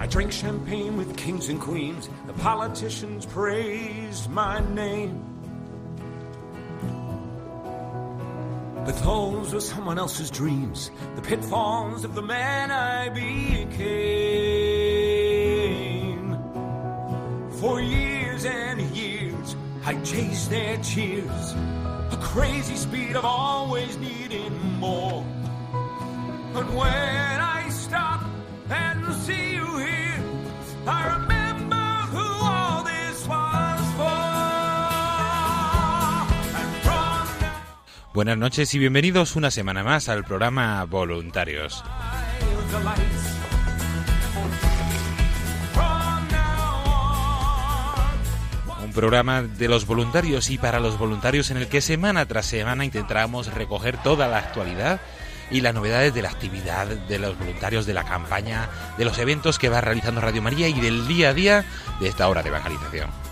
[0.00, 2.08] I drank champagne with kings and queens.
[2.26, 5.24] The politicians praised my name.
[8.88, 13.98] But those were someone else's dreams, the pitfalls of the man I became.
[17.60, 18.07] For years
[19.88, 21.54] I chased their cheers,
[22.12, 25.24] a crazy speed of always needing more.
[26.52, 28.20] But when I stop
[28.68, 30.22] and see you here,
[30.86, 34.20] I remember who all this was for.
[36.60, 41.82] And from now Buenas noches y bienvenidos una semana más al programa Voluntarios.
[48.98, 53.54] Programa de los voluntarios y para los voluntarios en el que semana tras semana intentamos
[53.54, 55.00] recoger toda la actualidad
[55.52, 59.60] y las novedades de la actividad de los voluntarios, de la campaña, de los eventos
[59.60, 61.64] que va realizando Radio María y del día a día
[62.00, 63.27] de esta hora de evangelización.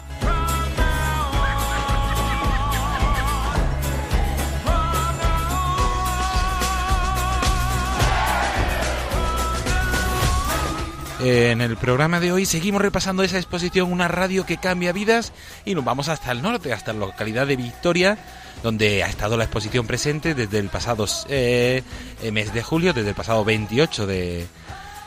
[11.28, 15.32] En el programa de hoy seguimos repasando esa exposición Una radio que cambia vidas
[15.64, 18.16] y nos vamos hasta el norte, hasta la localidad de Victoria,
[18.62, 21.82] donde ha estado la exposición presente desde el pasado eh,
[22.22, 24.47] eh, mes de julio, desde el pasado 28 de,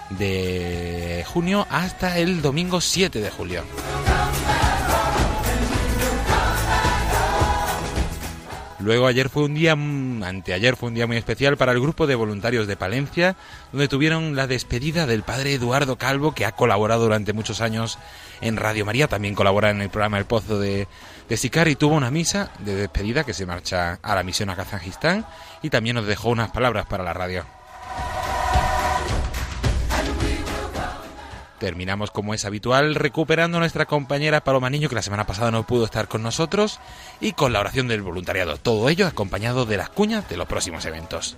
[0.09, 3.63] de junio hasta el domingo 7 de julio.
[8.89, 12.07] Luego ayer fue un día, mm, anteayer fue un día muy especial para el grupo
[12.07, 13.35] de voluntarios de Palencia,
[13.71, 17.99] donde tuvieron la despedida del padre Eduardo Calvo, que ha colaborado durante muchos años
[18.41, 20.87] en Radio María, también colabora en el programa El Pozo de,
[21.29, 24.55] de Sicar y tuvo una misa de despedida que se marcha a la misión a
[24.55, 25.23] Kazajistán
[25.61, 27.45] y también nos dejó unas palabras para la radio.
[31.59, 35.63] Terminamos como es habitual recuperando a nuestra compañera Paloma Niño que la semana pasada no
[35.63, 36.79] pudo estar con nosotros
[37.19, 38.57] y con la oración del voluntariado.
[38.57, 41.37] Todo ello acompañado de las cuñas de los próximos eventos.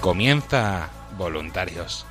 [0.00, 2.06] Comienza Voluntarios.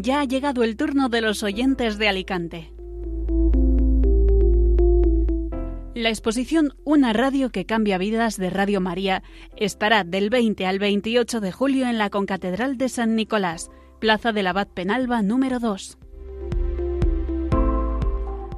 [0.00, 2.72] Ya ha llegado el turno de los oyentes de Alicante.
[5.92, 9.24] La exposición Una radio que cambia vidas de Radio María
[9.56, 14.46] estará del 20 al 28 de julio en la Concatedral de San Nicolás, Plaza del
[14.46, 15.98] Abad Penalba número 2.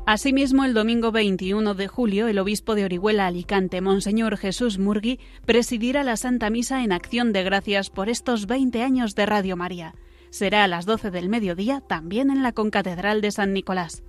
[0.05, 6.05] Asimismo, el domingo 21 de julio, el obispo de Orihuela Alicante, Monseñor Jesús Murgui, presidirá
[6.05, 9.95] la Santa Misa en acción de gracias por estos 20 años de Radio María.
[10.31, 14.03] Será a las 12 del mediodía, también en la Concatedral de San Nicolás.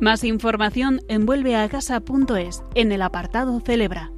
[0.00, 4.12] Más información en vuelveacasa.es en el apartado Celebra.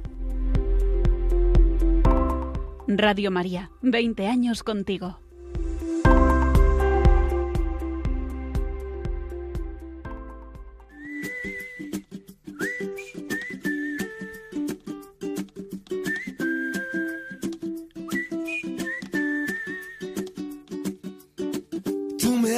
[2.87, 5.19] Radio María, 20 años contigo.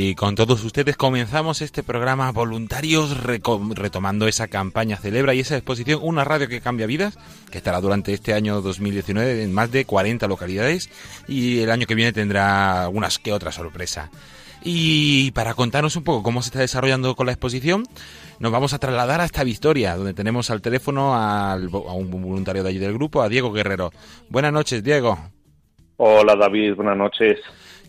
[0.00, 5.98] Y con todos ustedes comenzamos este programa Voluntarios retomando esa campaña Celebra y esa exposición
[6.02, 7.18] Una radio que cambia vidas,
[7.50, 10.88] que estará durante este año 2019 en más de 40 localidades
[11.26, 14.10] y el año que viene tendrá unas que otra sorpresa.
[14.62, 17.84] Y para contarnos un poco cómo se está desarrollando con la exposición,
[18.38, 22.78] nos vamos a trasladar hasta Victoria, donde tenemos al teléfono a un voluntario de allí
[22.78, 23.90] del grupo, a Diego Guerrero.
[24.28, 25.18] Buenas noches, Diego.
[26.00, 27.40] Hola David, buenas noches.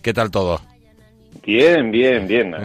[0.01, 0.59] ¿Qué tal todo?
[1.45, 2.55] Bien, bien, bien.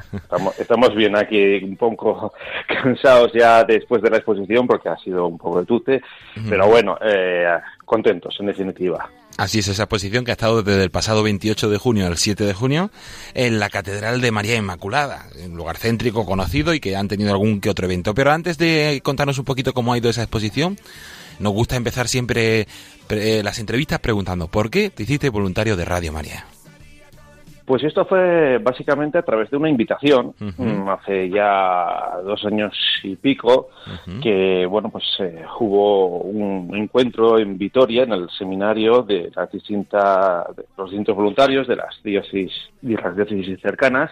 [0.59, 2.33] Estamos, bien aquí, un poco
[2.67, 6.03] cansados ya después de la exposición porque ha sido un poco de tute,
[6.49, 7.47] pero bueno, eh,
[7.85, 9.11] contentos en definitiva.
[9.37, 12.43] Así es, esa exposición que ha estado desde el pasado 28 de junio al 7
[12.43, 12.91] de junio
[13.35, 17.61] en la Catedral de María Inmaculada, un lugar céntrico conocido y que han tenido algún
[17.61, 18.15] que otro evento.
[18.15, 20.79] Pero antes de contarnos un poquito cómo ha ido esa exposición,
[21.39, 22.67] nos gusta empezar siempre
[23.11, 26.45] eh, las entrevistas preguntando, ¿por qué te hiciste voluntario de Radio María?
[27.65, 33.17] Pues esto fue básicamente a través de una invitación mm, hace ya dos años y
[33.17, 33.71] pico
[34.23, 40.45] que bueno pues eh, hubo un encuentro en Vitoria en el seminario de las distintas
[40.77, 42.53] los distintos voluntarios de las diócesis
[42.83, 44.11] de las diócesis cercanas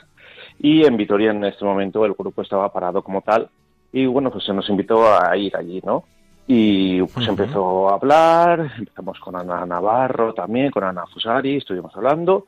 [0.58, 3.50] y en Vitoria en este momento el grupo estaba parado como tal
[3.92, 6.04] y bueno pues se nos invitó a ir allí no
[6.46, 12.46] y pues empezó a hablar, empezamos con Ana Navarro también, con Ana Fusari, estuvimos hablando.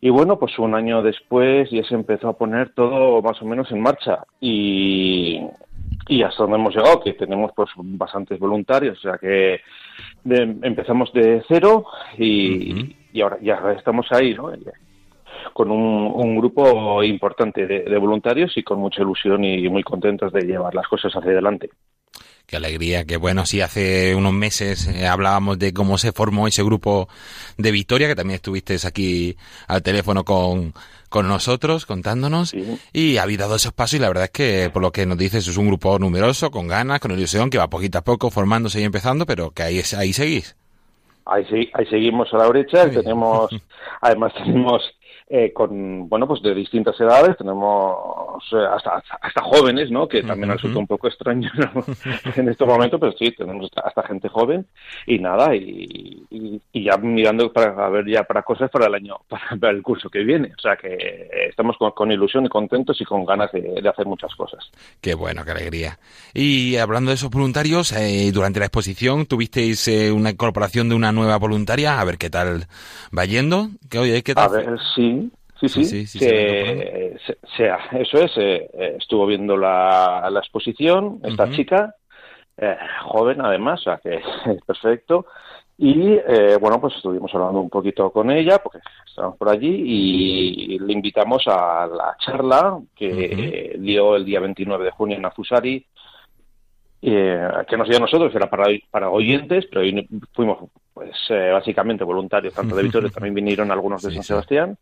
[0.00, 3.70] Y bueno, pues un año después ya se empezó a poner todo más o menos
[3.70, 4.24] en marcha.
[4.40, 5.40] Y,
[6.08, 9.60] y hasta donde hemos llegado, que tenemos pues bastantes voluntarios, o sea que
[10.24, 11.84] empezamos de cero
[12.18, 14.50] y, y, ahora ya estamos ahí, ¿no?
[15.52, 20.32] Con un, un grupo importante de, de voluntarios y con mucha ilusión y muy contentos
[20.32, 21.70] de llevar las cosas hacia adelante.
[22.50, 26.64] Qué alegría, que bueno, sí, hace unos meses eh, hablábamos de cómo se formó ese
[26.64, 27.08] grupo
[27.56, 29.36] de Victoria, que también estuviste aquí
[29.68, 30.74] al teléfono con,
[31.08, 32.52] con nosotros, contándonos,
[32.92, 35.16] y ha habido dado esos pasos y la verdad es que, por lo que nos
[35.16, 38.80] dices, es un grupo numeroso, con ganas, con ilusión, que va poquito a poco formándose
[38.80, 40.56] y empezando, pero que ahí, ahí seguís.
[41.26, 43.48] Ahí, ahí seguimos a la brecha, tenemos,
[44.00, 44.82] además tenemos
[45.32, 47.96] eh, con, bueno, pues de distintas edades, tenemos
[48.52, 50.08] eh, hasta, hasta jóvenes, ¿no?
[50.08, 51.48] Que también resulta un poco extraño
[52.36, 54.66] en estos momentos, pero sí, tenemos hasta, gente joven
[55.06, 59.70] y nada, y, y, ya mirando para ver ya para cosas para el año, para,
[59.70, 60.50] el curso que viene.
[60.58, 64.68] O sea que estamos con, ilusión y contentos y con ganas de, hacer muchas cosas.
[65.00, 66.00] Qué bueno, qué alegría.
[66.34, 71.36] Y hablando de esos voluntarios, eh, durante la exposición tuvisteis una incorporación de una nueva
[71.36, 72.66] voluntaria, a ver qué tal
[73.16, 73.68] va yendo.
[73.88, 74.46] ¿Qué, oye, ¿qué tal?
[74.46, 75.19] A ver, sí,
[75.60, 76.18] Sí, sí, sí,
[77.56, 78.32] sea, eso es.
[78.36, 81.94] Eh, estuvo viendo la, la exposición, esta chica,
[82.56, 84.14] eh, joven además, o sea que
[84.46, 85.26] es perfecto.
[85.76, 90.78] Y eh, bueno, pues estuvimos hablando un poquito con ella, porque estábamos por allí, y
[90.78, 95.86] le invitamos a la charla que dio el día 29 de junio en Afusari,
[97.00, 99.82] que nos dio a nosotros, era para, para oyentes, pero
[100.34, 104.76] fuimos pues básicamente voluntarios, tanto de Vitoria, también vinieron algunos de San Sebastián.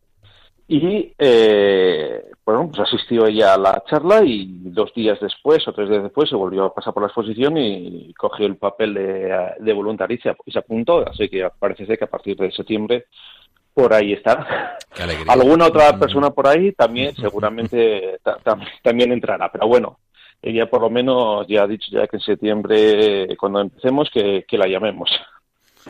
[0.70, 5.88] Y eh, bueno, pues asistió ella a la charla y dos días después o tres
[5.88, 9.72] días después se volvió a pasar por la exposición y cogió el papel de, de
[9.72, 11.08] voluntaria y se apuntó.
[11.08, 13.06] Así que parece ser que a partir de septiembre
[13.72, 14.76] por ahí está.
[15.28, 18.18] Alguna otra persona por ahí también seguramente
[18.82, 20.00] también entrará, pero bueno,
[20.42, 24.58] ella por lo menos ya ha dicho ya que en septiembre cuando empecemos que, que
[24.58, 25.10] la llamemos.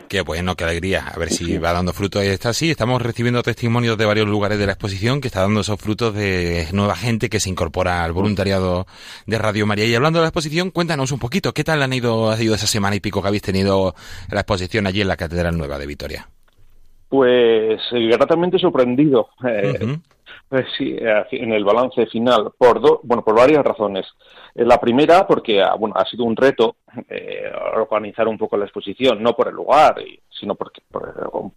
[0.09, 1.05] Qué bueno, qué alegría.
[1.07, 2.23] A ver si va dando frutos.
[2.23, 2.71] Está así.
[2.71, 6.67] Estamos recibiendo testimonios de varios lugares de la exposición que está dando esos frutos de
[6.73, 8.87] nueva gente que se incorpora al voluntariado
[9.27, 9.87] de Radio María.
[9.87, 12.67] Y hablando de la exposición, cuéntanos un poquito, ¿qué tal han ido, ha ido esa
[12.67, 13.95] semana y pico que habéis tenido
[14.31, 16.29] la exposición allí en la Catedral Nueva de Vitoria?
[17.09, 19.29] Pues eh, gratamente sorprendido.
[19.47, 20.01] Eh, sí,
[20.51, 24.07] en el balance final, por bueno, por varias razones.
[24.55, 26.77] Eh, la primera, porque ah, bueno, ha sido un reto
[27.09, 29.97] eh, organizar un poco la exposición, no por el lugar,
[30.31, 31.53] sino porque por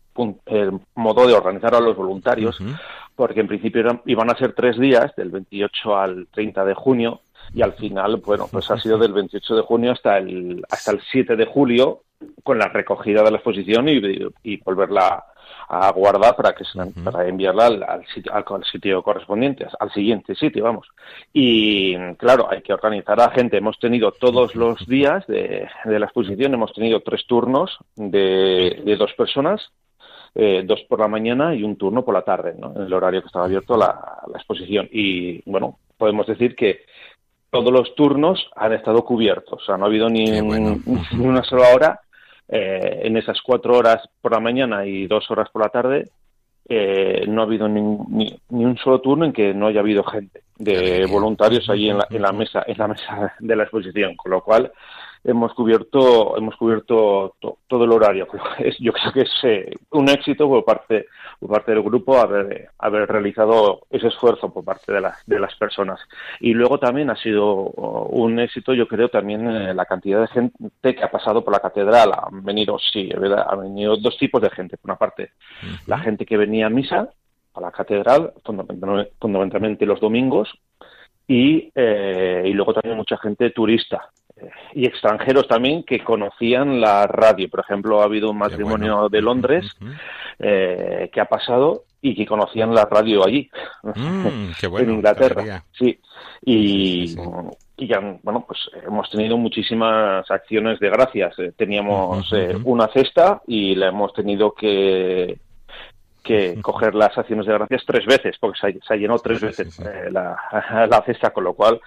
[0.45, 2.59] el, modo de organizar a los voluntarios,
[3.15, 7.21] porque en principio iban a ser tres días, del 28 al 30 de junio,
[7.53, 11.01] y al final, bueno, pues ha sido del 28 de junio hasta el hasta el
[11.11, 12.03] 7 de julio,
[12.43, 13.99] con la recogida de la exposición y,
[14.43, 15.25] y volverla
[15.73, 16.65] a guardar para que
[17.01, 20.85] para enviarla al, sitio, al, sitio correspondiente, al siguiente sitio, vamos.
[21.31, 23.55] Y claro, hay que organizar a gente.
[23.55, 29.61] Hemos tenido todos los días de, la exposición, hemos tenido tres turnos de, dos personas,
[30.35, 32.73] eh, dos por la mañana y un turno por la tarde, ¿no?
[32.75, 34.89] en el horario que estaba abierto la, exposición.
[34.91, 36.81] Y bueno, podemos decir que
[37.49, 41.73] todos los turnos han estado cubiertos, o sea, no ha habido ni, ni una sola
[41.73, 42.01] hora
[42.53, 46.09] eh, en esas cuatro horas por la mañana y dos horas por la tarde,
[46.67, 50.43] eh, no ha habido ni, ni, un solo turno en que no haya habido gente
[50.57, 54.31] de voluntarios allí en la, en la mesa en la mesa de la exposición, con
[54.31, 54.71] lo cual
[55.23, 57.35] hemos cubierto hemos cubierto
[57.67, 58.27] todo el horario.
[58.79, 61.07] yo creo que es eh, un éxito por parte
[61.39, 65.55] por parte del grupo haber haber realizado ese esfuerzo por parte de las de las
[65.55, 65.99] personas.
[66.39, 70.95] Y luego también ha sido un éxito, yo creo también eh, la cantidad de gente
[70.95, 72.11] que ha pasado por la catedral.
[72.15, 73.45] Han venido sí, ¿verdad?
[73.49, 74.77] han venido dos tipos de gente.
[74.77, 75.31] Por una parte,
[75.87, 77.09] la gente que venía a misa
[77.53, 78.31] a la catedral,
[79.19, 80.49] fundamentalmente los domingos,
[81.27, 84.09] y, eh, y luego también mucha gente turista
[84.73, 87.49] y extranjeros también que conocían la radio.
[87.49, 89.65] Por ejemplo, ha habido un matrimonio de Londres
[90.39, 93.49] eh, que ha pasado y que conocían la radio allí,
[93.83, 95.63] mm, en Inglaterra.
[95.71, 95.99] Sí,
[96.43, 97.15] y,
[97.77, 101.37] ya, bueno, pues hemos tenido muchísimas acciones de gracias.
[101.39, 105.37] Eh, teníamos eh, una cesta y la hemos tenido que
[106.23, 110.09] que coger las acciones de gracias tres veces, porque se, ha, llenado tres veces eh,
[110.11, 110.37] la,
[110.89, 111.81] la, cesta, con lo cual,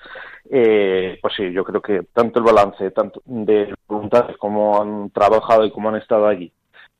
[0.50, 5.64] eh, pues sí, yo creo que tanto el balance tanto de voluntades como han trabajado
[5.64, 6.52] y como han estado allí,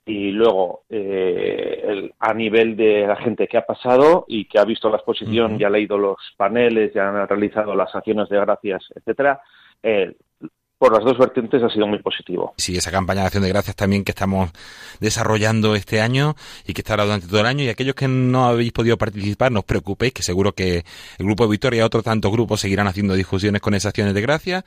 [0.07, 4.91] y luego eh, a nivel de la gente que ha pasado y que ha visto
[4.91, 9.41] la exposición, ya ha leído los paneles, ya han realizado las acciones de gracias, etcétera,
[10.79, 12.55] por las dos vertientes ha sido muy positivo.
[12.59, 14.51] Sí, esa campaña de acción de gracias también que estamos
[15.01, 17.65] desarrollando este año y que estará durante todo el año.
[17.65, 20.85] Y aquellos que no habéis podido participar, no os preocupéis, que seguro que
[21.19, 24.21] el Grupo de Victoria y otros tantos grupos seguirán haciendo discusiones con esas acciones de
[24.21, 24.65] gracias.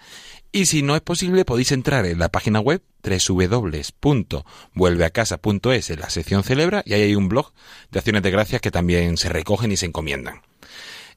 [0.52, 6.44] Y si no es posible, podéis entrar en la página web www.vuelveacasa.es en la sección
[6.44, 7.54] celebra y ahí hay un blog
[7.92, 10.42] de acciones de gracias que también se recogen y se encomiendan.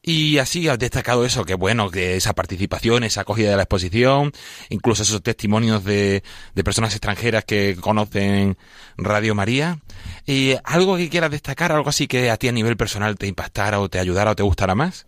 [0.02, 4.33] Y así has destacado eso, que bueno, que esa participación, esa acogida de la exposición,
[4.71, 6.23] incluso esos testimonios de,
[6.54, 8.57] de personas extranjeras que conocen
[8.97, 9.78] Radio María.
[10.26, 13.78] ¿Y algo que quieras destacar, algo así que a ti a nivel personal te impactara
[13.78, 15.07] o te ayudara o te gustara más?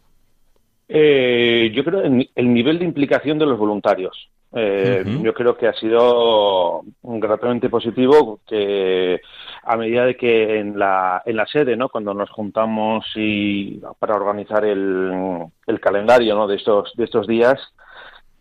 [0.88, 4.28] Eh, yo creo el, el nivel de implicación de los voluntarios.
[4.54, 9.18] Eh, Yo creo que ha sido gratamente positivo que
[9.64, 11.88] a medida de que en la, en la sede, ¿no?
[11.88, 16.46] cuando nos juntamos y para organizar el, el calendario ¿no?
[16.46, 17.60] de, estos, de estos días,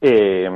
[0.01, 0.49] eh,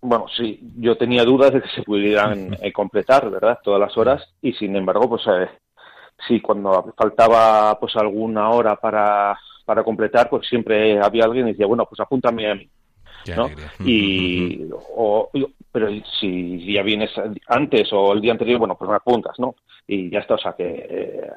[0.00, 3.60] bueno, sí, yo tenía dudas de que se pudieran eh, completar, ¿verdad?
[3.62, 9.84] Todas las horas y sin embargo, pues eh, cuando faltaba pues alguna hora para, para
[9.84, 12.68] completar, pues siempre había alguien que decía, bueno, pues apúntame a mí.
[13.36, 13.50] ¿No?
[13.84, 15.30] Y, o,
[15.72, 15.88] pero
[16.20, 17.10] si ya vienes
[17.48, 19.54] antes o el día anterior, bueno, pues me apuntas, ¿no?
[19.86, 21.30] Y ya está, o sea que eh,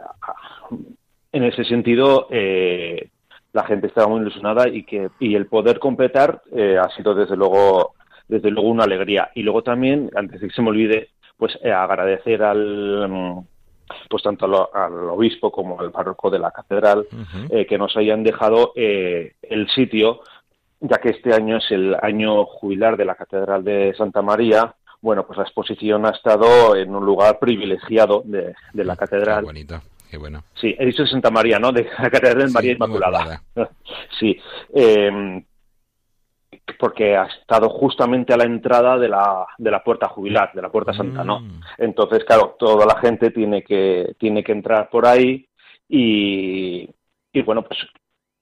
[1.32, 3.10] en ese sentido eh,
[3.54, 7.36] la gente estaba muy ilusionada y que y el poder completar eh, ha sido desde
[7.36, 7.96] luego
[8.28, 12.44] desde luego una alegría y luego también antes de que se me olvide pues agradecer
[12.44, 13.44] al
[14.10, 17.06] pues tanto al, obispo como al párroco de la catedral
[17.68, 20.22] que nos hayan dejado el sitio
[20.88, 24.76] ya que este año es el año jubilar de la Catedral de Santa María,
[25.06, 29.42] bueno, pues la exposición ha estado en un lugar privilegiado de, la catedral.
[29.42, 30.44] Qué bonito, qué bueno.
[30.56, 31.72] Sí, he dicho de Santa María, ¿no?
[31.72, 33.44] De la Catedral de María Inmaculada.
[34.20, 34.36] sí,
[34.74, 35.46] em,
[36.80, 40.72] porque ha estado justamente a la entrada de la, de la puerta jubilar, de la
[40.72, 41.42] puerta santa, ¿no?
[41.42, 41.62] Mm.
[41.78, 45.48] Entonces, claro, toda la gente tiene que, tiene que entrar por ahí
[45.88, 46.90] y,
[47.32, 47.80] y bueno, pues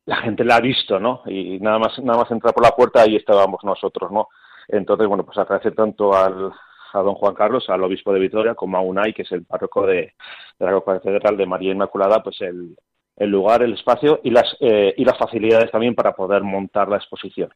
[0.05, 1.21] la gente la ha visto, ¿no?
[1.25, 4.27] Y nada más, nada más entrar por la puerta ahí estábamos nosotros, ¿no?
[4.67, 6.51] Entonces, bueno, pues agradecer tanto al,
[6.93, 9.85] a don Juan Carlos, al obispo de Vitoria, como a UNAI, que es el párroco
[9.85, 10.13] de,
[10.59, 12.75] de la Catedral de María Inmaculada, pues el,
[13.17, 16.97] el lugar, el espacio y las, eh, y las facilidades también para poder montar la
[16.97, 17.49] exposición.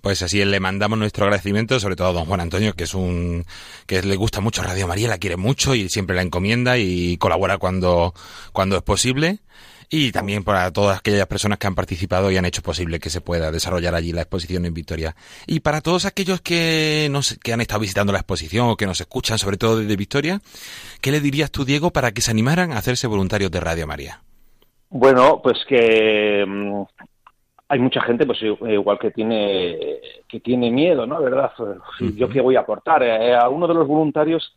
[0.00, 3.44] Pues así le mandamos nuestro agradecimiento, sobre todo a don Juan Antonio, que es un
[3.86, 7.56] que le gusta mucho Radio María, la quiere mucho y siempre la encomienda y colabora
[7.56, 8.12] cuando,
[8.52, 9.38] cuando es posible.
[9.96, 13.20] Y también para todas aquellas personas que han participado y han hecho posible que se
[13.20, 15.14] pueda desarrollar allí la exposición en Victoria.
[15.46, 19.00] Y para todos aquellos que, nos, que han estado visitando la exposición o que nos
[19.00, 20.40] escuchan, sobre todo desde Victoria,
[21.00, 24.20] ¿qué le dirías tú, Diego, para que se animaran a hacerse voluntarios de Radio María?
[24.90, 26.82] Bueno, pues que mm,
[27.68, 29.78] hay mucha gente, pues igual que tiene
[30.28, 31.22] que tiene miedo, ¿no?
[31.22, 31.52] ¿Verdad?
[32.16, 34.56] Yo qué voy a aportar eh, a uno de los voluntarios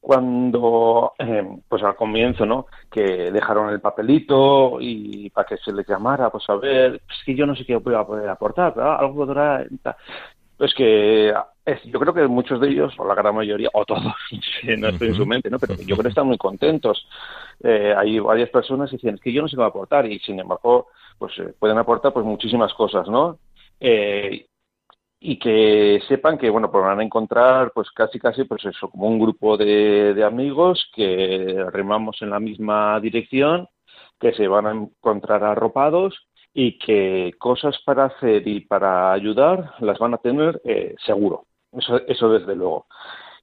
[0.00, 2.66] cuando, eh, pues al comienzo, ¿no?
[2.90, 7.34] Que dejaron el papelito y para que se les llamara, pues a ver, es que
[7.34, 8.96] yo no sé qué voy a poder aportar, ¿verdad?
[9.00, 9.64] Algo podrá...
[10.56, 11.32] Pues que
[11.84, 14.02] yo creo que muchos de ellos, o la gran mayoría, o todos,
[14.78, 15.58] no estoy en su mente, ¿no?
[15.58, 17.06] Pero yo creo que están muy contentos.
[17.62, 20.18] Eh, hay varias personas que dicen, que yo no sé qué va a aportar y
[20.20, 20.88] sin embargo,
[21.18, 23.38] pues eh, pueden aportar pues muchísimas cosas, ¿no?
[23.80, 24.46] Eh,
[25.20, 29.08] y que sepan que, bueno, pues van a encontrar pues casi casi pues eso, como
[29.08, 33.68] un grupo de, de amigos que remamos en la misma dirección,
[34.20, 36.14] que se van a encontrar arropados
[36.54, 41.46] y que cosas para hacer y para ayudar las van a tener eh, seguro.
[41.72, 42.86] Eso, desde luego.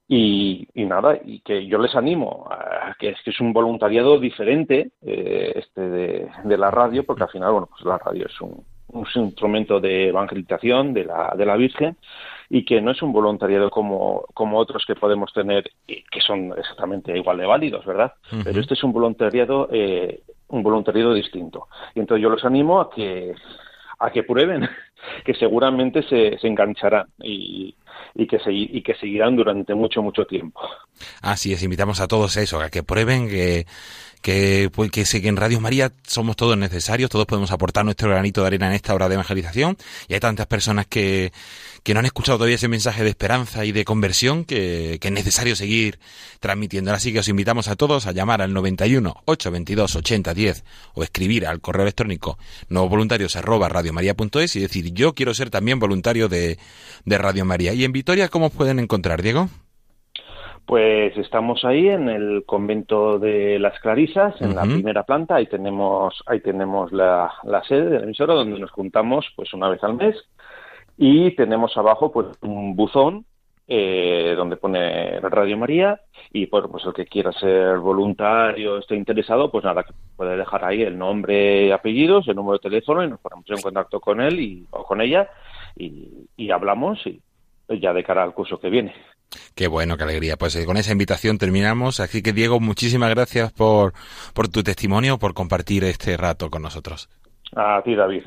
[0.08, 4.18] Y, y, nada, y que yo les animo, a, que es que es un voluntariado
[4.18, 8.40] diferente eh, este de, de, la radio, porque al final, bueno, pues la radio es
[8.40, 8.64] un,
[8.98, 11.96] un instrumento de evangelización de la, de la Virgen
[12.48, 17.16] y que no es un voluntariado como, como otros que podemos tener, que son exactamente
[17.16, 18.12] igual de válidos, ¿verdad?
[18.32, 18.44] Uh -huh.
[18.44, 21.66] Pero este es un voluntariado, eh, un voluntariado distinto.
[21.94, 23.34] Y entonces yo los animo a que,
[23.98, 24.68] a que prueben,
[25.24, 27.74] que seguramente se, se engancharán y,
[28.14, 30.60] y que, se, y que seguirán durante mucho, mucho tiempo.
[31.22, 33.66] Así es, invitamos a todos a eso, a que prueben que
[34.22, 38.40] que, pues, que, que en Radio María somos todos necesarios, todos podemos aportar nuestro granito
[38.40, 39.76] de arena en esta hora de evangelización
[40.08, 41.32] y hay tantas personas que,
[41.82, 45.14] que no han escuchado todavía ese mensaje de esperanza y de conversión que, que es
[45.14, 45.98] necesario seguir
[46.40, 46.92] transmitiendo.
[46.92, 51.60] Así que os invitamos a todos a llamar al 91 822 8010 o escribir al
[51.60, 56.58] correo electrónico nuevos arroba radiomaria.es y decir yo quiero ser también voluntario de,
[57.04, 57.72] de Radio María.
[57.72, 59.48] ¿Y en Vitoria cómo pueden encontrar, Diego?
[60.66, 64.54] Pues estamos ahí en el convento de las Clarisas, en uh -huh.
[64.56, 65.36] la primera planta.
[65.36, 69.68] Ahí tenemos, ahí tenemos la, la sede de la emisora donde nos juntamos pues una
[69.68, 70.16] vez al mes
[70.98, 73.26] y tenemos abajo pues un buzón
[73.68, 76.00] eh, donde pone Radio María
[76.32, 79.84] y pues, pues el que quiera ser voluntario, esté interesado, pues nada,
[80.16, 84.00] puede dejar ahí el nombre, apellidos, el número de teléfono y nos ponemos en contacto
[84.00, 85.28] con él y, o con ella
[85.76, 87.20] y, y hablamos y
[87.68, 88.94] ya de cara al curso que viene.
[89.54, 90.36] Qué bueno, qué alegría.
[90.36, 92.00] Pues eh, con esa invitación terminamos.
[92.00, 93.92] Así que Diego, muchísimas gracias por,
[94.34, 97.08] por tu testimonio, por compartir este rato con nosotros.
[97.54, 98.22] A ti, David.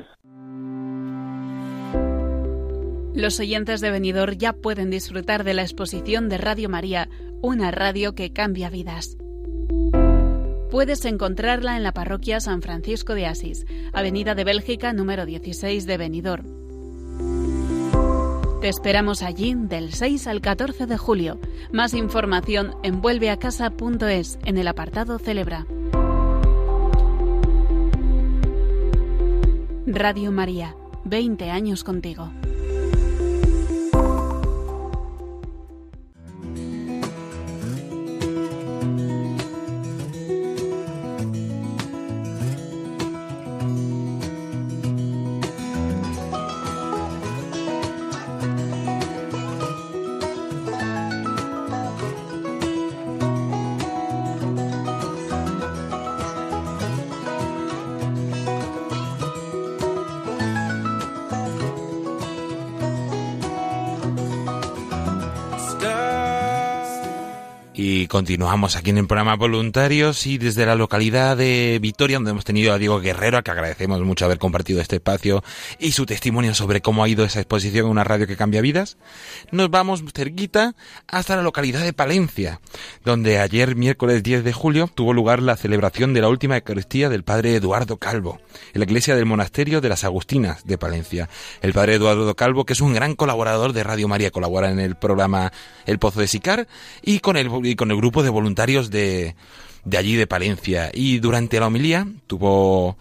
[3.14, 7.08] Los oyentes de Benidorm ya pueden disfrutar de la exposición de Radio María,
[7.42, 9.16] una radio que cambia vidas.
[10.70, 15.96] Puedes encontrarla en la parroquia San Francisco de Asís, Avenida de Bélgica número 16 de
[15.96, 16.59] Benidorm.
[18.60, 21.38] Te esperamos allí del 6 al 14 de julio.
[21.72, 25.66] Más información en vuelveacasa.es en el apartado Celebra.
[29.86, 32.30] Radio María, 20 años contigo.
[67.82, 72.44] Y continuamos aquí en el programa Voluntarios y desde la localidad de Vitoria, donde hemos
[72.44, 75.42] tenido a Diego Guerrero, a que agradecemos mucho haber compartido este espacio
[75.78, 78.98] y su testimonio sobre cómo ha ido esa exposición en una radio que cambia vidas,
[79.50, 80.74] nos vamos cerquita
[81.08, 82.60] hasta la localidad de Palencia,
[83.02, 87.24] donde ayer, miércoles 10 de julio, tuvo lugar la celebración de la última Eucaristía del
[87.24, 88.42] Padre Eduardo Calvo,
[88.74, 91.30] en la iglesia del Monasterio de las Agustinas de Palencia.
[91.62, 94.96] El Padre Eduardo Calvo, que es un gran colaborador de Radio María, colabora en el
[94.96, 95.50] programa
[95.86, 96.68] El Pozo de Sicar
[97.00, 99.34] y con el y con el grupo de voluntarios de,
[99.84, 100.90] de allí de Palencia.
[100.92, 102.96] Y durante la homilía tuvo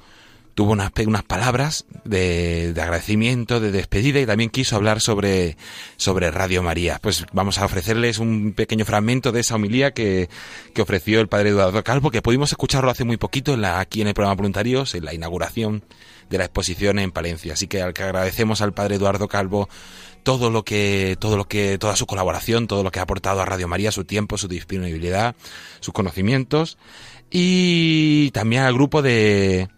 [0.60, 5.56] tuvo unas, unas palabras de, de, agradecimiento, de despedida y también quiso hablar sobre,
[5.96, 7.00] sobre Radio María.
[7.02, 10.28] Pues vamos a ofrecerles un pequeño fragmento de esa homilía que,
[10.74, 14.02] que ofreció el padre Eduardo Calvo, que pudimos escucharlo hace muy poquito en la, aquí
[14.02, 15.86] en el programa Voluntarios, en la inauguración
[16.30, 17.54] de la exposición en Palencia.
[17.54, 19.70] Así que al que agradecemos al padre Eduardo Calvo
[20.24, 23.46] todo lo que, todo lo que, toda su colaboración, todo lo que ha aportado a
[23.46, 25.36] Radio María, su tiempo, su disponibilidad,
[25.80, 26.78] sus conocimientos
[27.30, 29.70] y también al grupo de,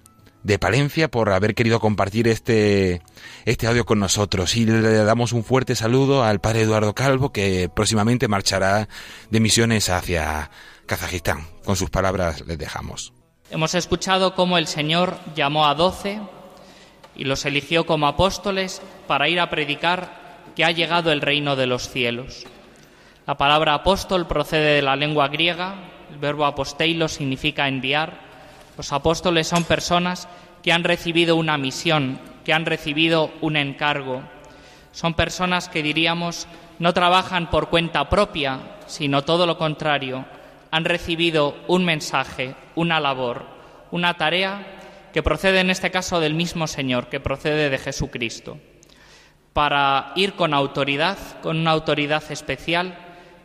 [0.43, 3.01] de Palencia por haber querido compartir este,
[3.45, 4.55] este audio con nosotros.
[4.55, 8.87] Y le damos un fuerte saludo al padre Eduardo Calvo, que próximamente marchará
[9.29, 10.49] de misiones hacia
[10.85, 11.47] Kazajistán.
[11.65, 13.13] Con sus palabras les dejamos.
[13.49, 16.21] Hemos escuchado cómo el Señor llamó a doce
[17.15, 20.20] y los eligió como apóstoles para ir a predicar
[20.61, 22.45] que ha llegado el reino de los cielos.
[23.25, 25.73] La palabra apóstol procede de la lengua griega,
[26.11, 28.13] el verbo aposteilo significa enviar.
[28.77, 30.27] Los apóstoles son personas
[30.61, 34.21] que han recibido una misión, que han recibido un encargo.
[34.91, 36.47] Son personas que diríamos
[36.77, 40.25] no trabajan por cuenta propia, sino todo lo contrario.
[40.69, 43.47] Han recibido un mensaje, una labor,
[43.89, 48.59] una tarea que procede en este caso del mismo Señor, que procede de Jesucristo
[49.53, 52.97] para ir con autoridad, con una autoridad especial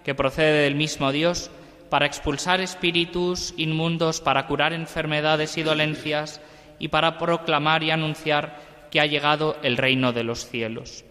[0.05, 1.51] que procede del mismo Dios,
[1.91, 6.41] para expulsar espíritus inmundos, para curar enfermedades y dolencias
[6.79, 11.05] y para proclamar y anunciar que ha llegado el reino de los cielos.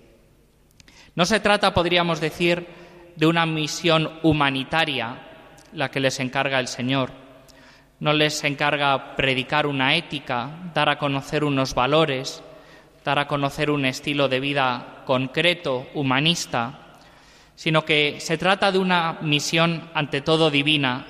[1.16, 2.68] No se trata, podríamos decir,
[3.16, 5.22] de una misión humanitaria
[5.74, 7.12] la que les encarga el Señor.
[8.00, 12.44] No les encarga predicar una ética, dar a conocer unos valores,
[13.06, 16.98] dar a conocer un estilo de vida concreto, humanista,
[17.56, 21.06] sino que se trata de una misión ante todo divina.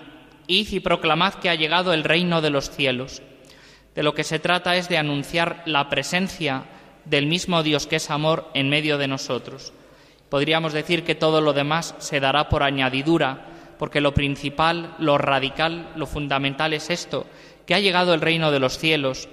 [0.46, 3.24] Id y proclamad que ha llegado el reino de los cielos.
[3.96, 6.66] De lo que se trata es de anunciar la presencia
[7.06, 9.72] del mismo Dios que es amor en medio de nosotros.
[10.28, 13.46] Podríamos decir que todo lo demás se dará por añadidura,
[13.80, 17.26] porque lo principal, lo radical, lo fundamental es esto,
[17.66, 19.30] que ha llegado el reino de los cielos,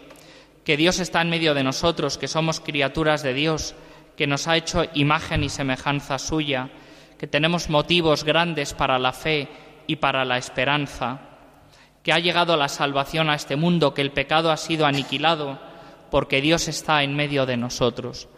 [0.64, 3.74] que Dios está en medio de nosotros, que somos criaturas de Dios,
[4.16, 6.70] que nos ha hecho imagen y semejanza suya,
[7.18, 9.48] que tenemos motivos grandes para la fe
[9.86, 11.20] y para la esperanza,
[12.02, 15.58] que ha llegado la salvación a este mundo, que el pecado ha sido aniquilado,
[16.10, 18.28] porque Dios está en medio de nosotros.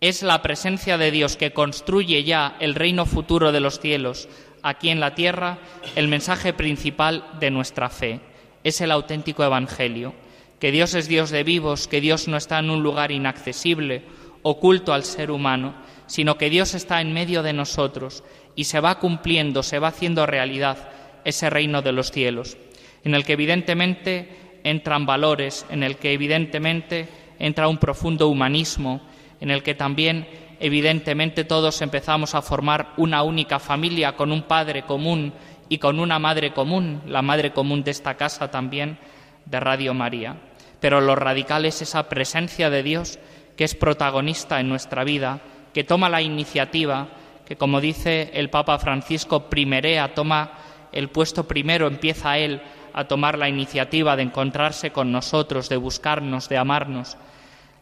[0.00, 4.28] Es la presencia de Dios que construye ya el reino futuro de los cielos
[4.62, 5.58] aquí en la tierra
[5.94, 8.20] el mensaje principal de nuestra fe.
[8.62, 10.14] Es el auténtico Evangelio
[10.58, 14.02] que Dios es Dios de vivos, que Dios no está en un lugar inaccesible,
[14.42, 15.74] oculto al ser humano,
[16.06, 20.26] sino que Dios está en medio de nosotros y se va cumpliendo, se va haciendo
[20.26, 20.88] realidad
[21.24, 22.56] ese reino de los cielos,
[23.02, 29.00] en el que evidentemente entran valores, en el que evidentemente entra un profundo humanismo,
[29.40, 30.26] en el que también
[30.60, 35.32] evidentemente todos empezamos a formar una única familia con un padre común
[35.68, 38.98] y con una madre común, la madre común de esta casa también,
[39.46, 40.36] de Radio María
[40.84, 43.18] pero lo radical es esa presencia de Dios
[43.56, 45.40] que es protagonista en nuestra vida,
[45.72, 47.08] que toma la iniciativa,
[47.46, 50.58] que como dice el Papa Francisco, primerea, toma
[50.92, 52.60] el puesto primero, empieza él
[52.92, 57.16] a tomar la iniciativa de encontrarse con nosotros, de buscarnos, de amarnos.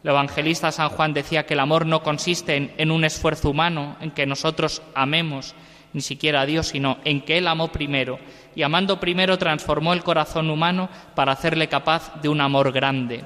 [0.01, 3.97] El evangelista San Juan decía que el amor no consiste en, en un esfuerzo humano,
[3.99, 5.55] en que nosotros amemos,
[5.93, 8.19] ni siquiera a Dios, sino en que Él amó primero,
[8.55, 13.23] y amando primero transformó el corazón humano para hacerle capaz de un amor grande.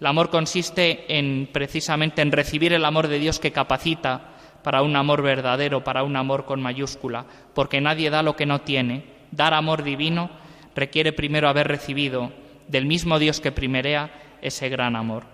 [0.00, 4.96] El amor consiste en precisamente en recibir el amor de Dios que capacita para un
[4.96, 9.04] amor verdadero, para un amor con mayúscula, porque nadie da lo que no tiene.
[9.30, 10.30] Dar amor divino
[10.74, 12.32] requiere primero haber recibido
[12.68, 14.10] del mismo Dios que primerea
[14.42, 15.24] ese gran amor.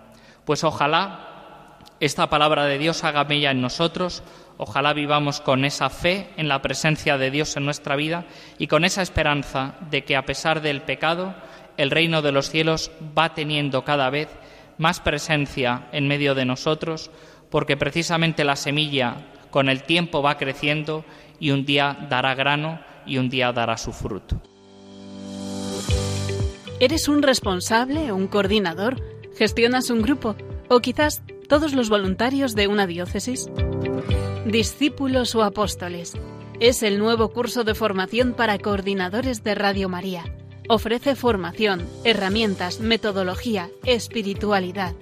[0.45, 1.30] Pues ojalá
[2.01, 4.23] esta palabra de Dios haga mella en nosotros,
[4.63, 8.25] Ojalá vivamos con esa fe en la presencia de Dios en nuestra vida
[8.59, 11.33] y con esa esperanza de que a pesar del pecado,
[11.77, 14.27] el reino de los cielos va teniendo cada vez
[14.77, 17.09] más presencia en medio de nosotros,
[17.49, 19.15] porque precisamente la semilla
[19.49, 21.05] con el tiempo va creciendo
[21.39, 24.39] y un día dará grano y un día dará su fruto.
[26.79, 29.01] ¿Eres un responsable, un coordinador?
[29.39, 30.35] ¿Gestionas un grupo?
[30.69, 33.49] ¿O quizás todos los voluntarios de una diócesis?
[34.45, 36.13] Discípulos o Apóstoles.
[36.61, 40.23] Es el nuevo curso de formación para coordinadores de Radio María.
[40.69, 44.93] Ofrece formación, herramientas, metodología, espiritualidad.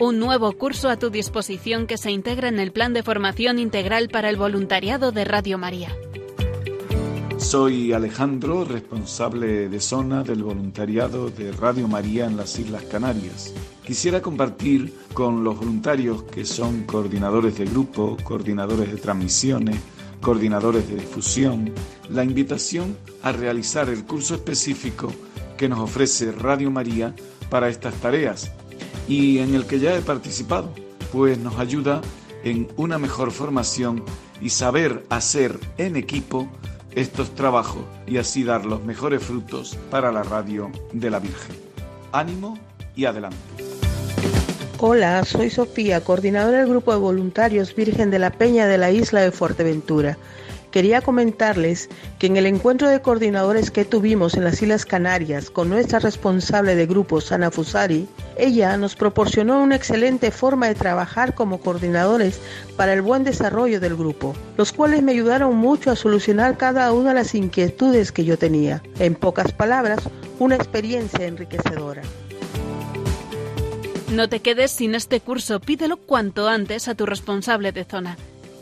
[0.00, 4.08] Un nuevo curso a tu disposición que se integra en el plan de formación integral
[4.08, 5.96] para el voluntariado de Radio María.
[7.38, 13.52] Soy Alejandro, responsable de zona del voluntariado de Radio María en las Islas Canarias.
[13.84, 19.76] Quisiera compartir con los voluntarios que son coordinadores de grupo, coordinadores de transmisiones,
[20.20, 21.72] coordinadores de difusión,
[22.08, 25.12] la invitación a realizar el curso específico
[25.58, 27.14] que nos ofrece Radio María
[27.50, 28.50] para estas tareas
[29.08, 30.72] y en el que ya he participado,
[31.12, 32.00] pues nos ayuda
[32.44, 34.02] en una mejor formación
[34.40, 36.48] y saber hacer en equipo
[36.96, 41.54] estos trabajos y así dar los mejores frutos para la radio de la Virgen.
[42.10, 42.58] Ánimo
[42.96, 43.36] y adelante.
[44.78, 49.20] Hola, soy Sofía, coordinadora del grupo de voluntarios Virgen de la Peña de la isla
[49.20, 50.18] de Fuerteventura
[50.70, 55.68] quería comentarles que en el encuentro de coordinadores que tuvimos en las Islas Canarias con
[55.68, 61.60] nuestra responsable de grupo, Sana Fusari, ella nos proporcionó una excelente forma de trabajar como
[61.60, 62.40] coordinadores
[62.76, 67.10] para el buen desarrollo del grupo, los cuales me ayudaron mucho a solucionar cada una
[67.10, 68.82] de las inquietudes que yo tenía.
[68.98, 70.00] En pocas palabras,
[70.38, 72.02] una experiencia enriquecedora.
[74.10, 78.16] No te quedes sin este curso, pídelo cuanto antes a tu responsable de zona.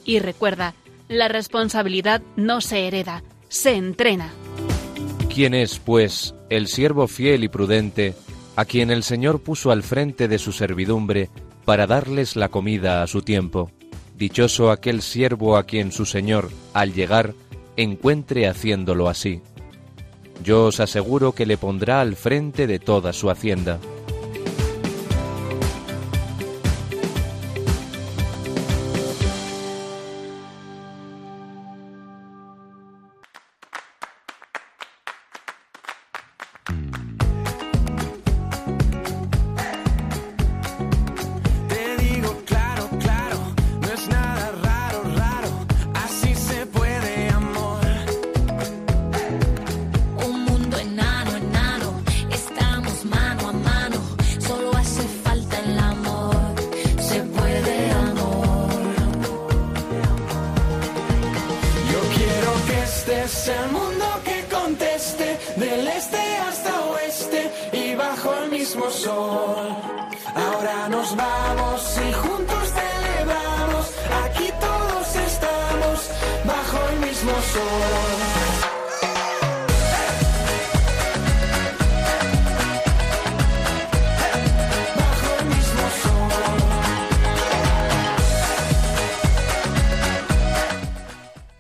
[0.05, 0.75] Y recuerda,
[1.09, 4.33] la responsabilidad no se hereda, se entrena.
[5.33, 8.15] ¿Quién es, pues, el siervo fiel y prudente,
[8.57, 11.29] a quien el Señor puso al frente de su servidumbre
[11.65, 13.71] para darles la comida a su tiempo?
[14.17, 17.35] Dichoso aquel siervo a quien su Señor, al llegar,
[17.77, 19.43] encuentre haciéndolo así.
[20.43, 23.81] Yo os aseguro que le pondrá al frente de toda su hacienda.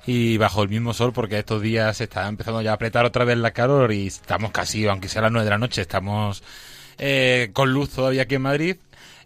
[0.07, 3.24] Y bajo el mismo sol porque estos días se está empezando ya a apretar otra
[3.24, 6.42] vez la calor y estamos casi, aunque sea las nueve de la noche, estamos
[6.98, 8.76] eh, con luz todavía aquí en Madrid.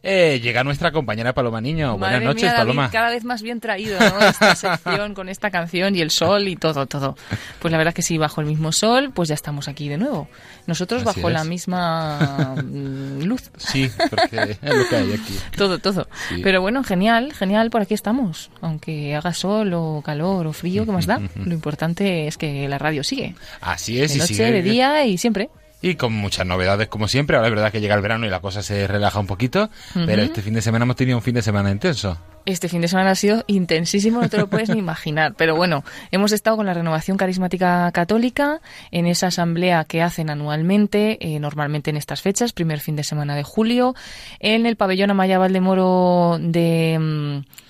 [0.03, 1.99] Eh, llega nuestra compañera Paloma Niño.
[1.99, 2.91] Buenas noches, Paloma.
[2.91, 4.21] Cada vez más bien traído, ¿no?
[4.21, 7.17] Esta sección con esta canción y el sol y todo, todo.
[7.59, 10.29] Pues la verdad que sí, bajo el mismo sol, pues ya estamos aquí de nuevo.
[10.67, 13.51] Nosotros bajo la misma mm, luz.
[13.57, 15.39] Sí, porque es lo que hay aquí.
[15.57, 16.09] todo, todo.
[16.43, 18.51] Pero bueno, genial, genial, por aquí estamos.
[18.61, 21.21] Aunque haga sol o calor o frío, ¿qué más da?
[21.37, 23.35] Lo importante es que la radio sigue.
[23.61, 25.51] Así es, de noche, de día y siempre.
[25.81, 27.37] Y con muchas novedades como siempre.
[27.37, 30.23] Ahora es verdad que llega el verano y la cosa se relaja un poquito, pero
[30.23, 32.19] este fin de semana hemos tenido un fin de semana intenso.
[32.47, 35.35] Este fin de semana ha sido intensísimo, no te lo puedes ni imaginar.
[35.37, 38.61] Pero bueno, hemos estado con la Renovación Carismática Católica
[38.91, 43.37] en esa asamblea que hacen anualmente, eh, normalmente en estas fechas, primer fin de semana
[43.37, 43.95] de julio,
[44.41, 46.99] en el pabellón Amaya Valdemoro de...
[46.99, 47.68] Mm,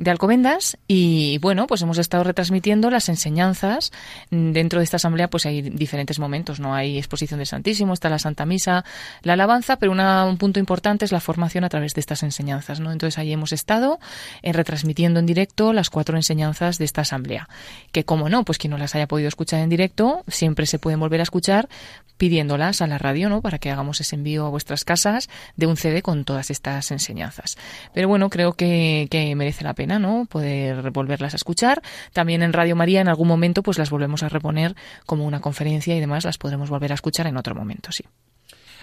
[0.00, 3.92] de Alcobendas y bueno, pues hemos estado retransmitiendo las enseñanzas.
[4.30, 6.74] Dentro de esta asamblea pues hay diferentes momentos, ¿no?
[6.74, 8.86] Hay exposición del Santísimo, está la Santa Misa,
[9.22, 12.92] la alabanza, pero un punto importante es la formación a través de estas enseñanzas, ¿no?
[12.92, 14.00] Entonces ahí hemos estado
[14.40, 17.50] eh, retransmitiendo en directo las cuatro enseñanzas de esta asamblea,
[17.92, 20.98] que como no, pues quien no las haya podido escuchar en directo, siempre se pueden
[20.98, 21.68] volver a escuchar
[22.16, 23.42] pidiéndolas a la radio, ¿no?
[23.42, 27.58] Para que hagamos ese envío a vuestras casas de un CD con todas estas enseñanzas.
[27.92, 30.26] Pero bueno, creo que merece la pena ¿no?
[30.26, 31.82] Poder volverlas a escuchar.
[32.12, 34.76] También en Radio María en algún momento pues las volvemos a reponer
[35.06, 38.04] como una conferencia y demás las podremos volver a escuchar en otro momento, sí.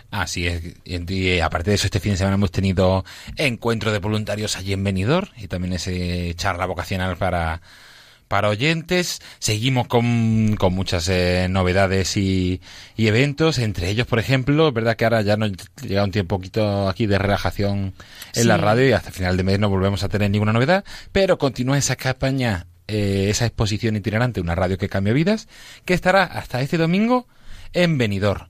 [0.09, 0.61] Así es.
[0.85, 3.03] Y aparte de eso, este fin de semana hemos tenido
[3.35, 7.61] encuentro de voluntarios allí en Benidorm y también ese charla vocacional para
[8.27, 9.21] para oyentes.
[9.39, 12.61] Seguimos con, con muchas eh, novedades y,
[12.95, 16.37] y, eventos, entre ellos, por ejemplo, es verdad que ahora ya nos llega un tiempo
[16.37, 17.93] poquito aquí de relajación
[18.35, 21.37] en la radio y hasta final de mes no volvemos a tener ninguna novedad, pero
[21.37, 25.47] continúa esa campaña, eh, esa exposición itinerante, una radio que cambia vidas,
[25.85, 27.27] que estará hasta este domingo
[27.73, 28.47] en Benidorm.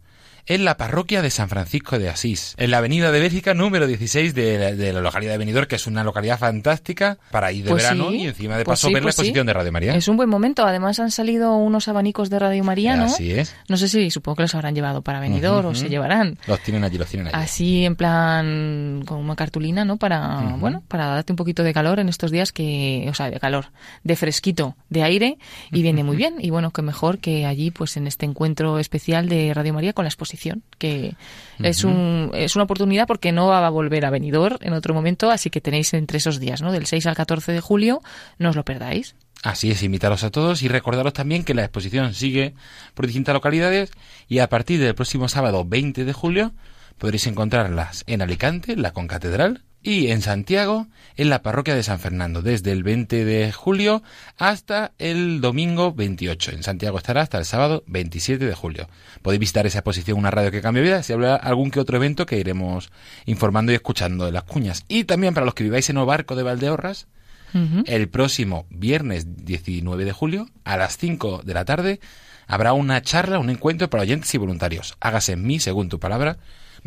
[0.47, 4.33] En la parroquia de San Francisco de Asís, en la avenida de Bélgica número 16
[4.33, 8.09] de la, localidad de Benidorm, que es una localidad fantástica para ir de Pues verano
[8.11, 9.21] sí, y encima de pues paso sí, ver la pues sí.
[9.21, 9.95] exposición de Radio María.
[9.95, 10.65] Es un buen momento.
[10.65, 13.05] Además han salido unos abanicos de Radio María, ¿no?
[13.05, 13.55] Así es.
[13.67, 16.37] No sé si supongo que los habrán llevado para Benidorm o se llevarán.
[16.47, 17.35] Los tienen allí, los tienen allí.
[17.35, 19.97] Así en plan con una cartulina, ¿no?
[19.97, 23.39] Para, bueno, para darte un poquito de calor en estos días que, o sea, de
[23.39, 23.71] calor,
[24.03, 25.37] de fresquito, de aire
[25.71, 26.35] y viene muy bien.
[26.39, 30.05] Y bueno, que mejor que allí, pues en este encuentro especial de Radio María con
[30.05, 30.36] la exposición,
[30.77, 31.15] que
[31.59, 35.31] es un, es una oportunidad porque no va a volver a Benidorm en otro momento,
[35.31, 36.71] así que tenéis entre esos días, ¿no?
[36.71, 38.01] Del 6 al 14 de julio,
[38.37, 39.15] no os lo perdáis.
[39.43, 42.53] Así es, invitaros a todos y recordaros también que la exposición sigue
[42.93, 43.91] por distintas localidades
[44.27, 46.53] y a partir del próximo sábado 20 de julio
[46.97, 52.41] podréis encontrarlas en Alicante, la Concatedral, y en Santiago, en la parroquia de San Fernando,
[52.41, 54.03] desde el 20 de julio
[54.37, 56.51] hasta el domingo 28.
[56.51, 58.89] En Santiago estará hasta el sábado 27 de julio.
[59.21, 62.25] Podéis visitar esa exposición Una radio que cambia vidas y habrá algún que otro evento
[62.25, 62.91] que iremos
[63.25, 64.83] informando y escuchando de las cuñas.
[64.87, 67.07] Y también para los que viváis en el barco de Valdeorras,
[67.85, 71.99] el próximo viernes 19 de julio a las 5 de la tarde
[72.47, 74.95] habrá una charla, un encuentro para oyentes y voluntarios.
[74.99, 76.37] Hágase en mí, según tu palabra.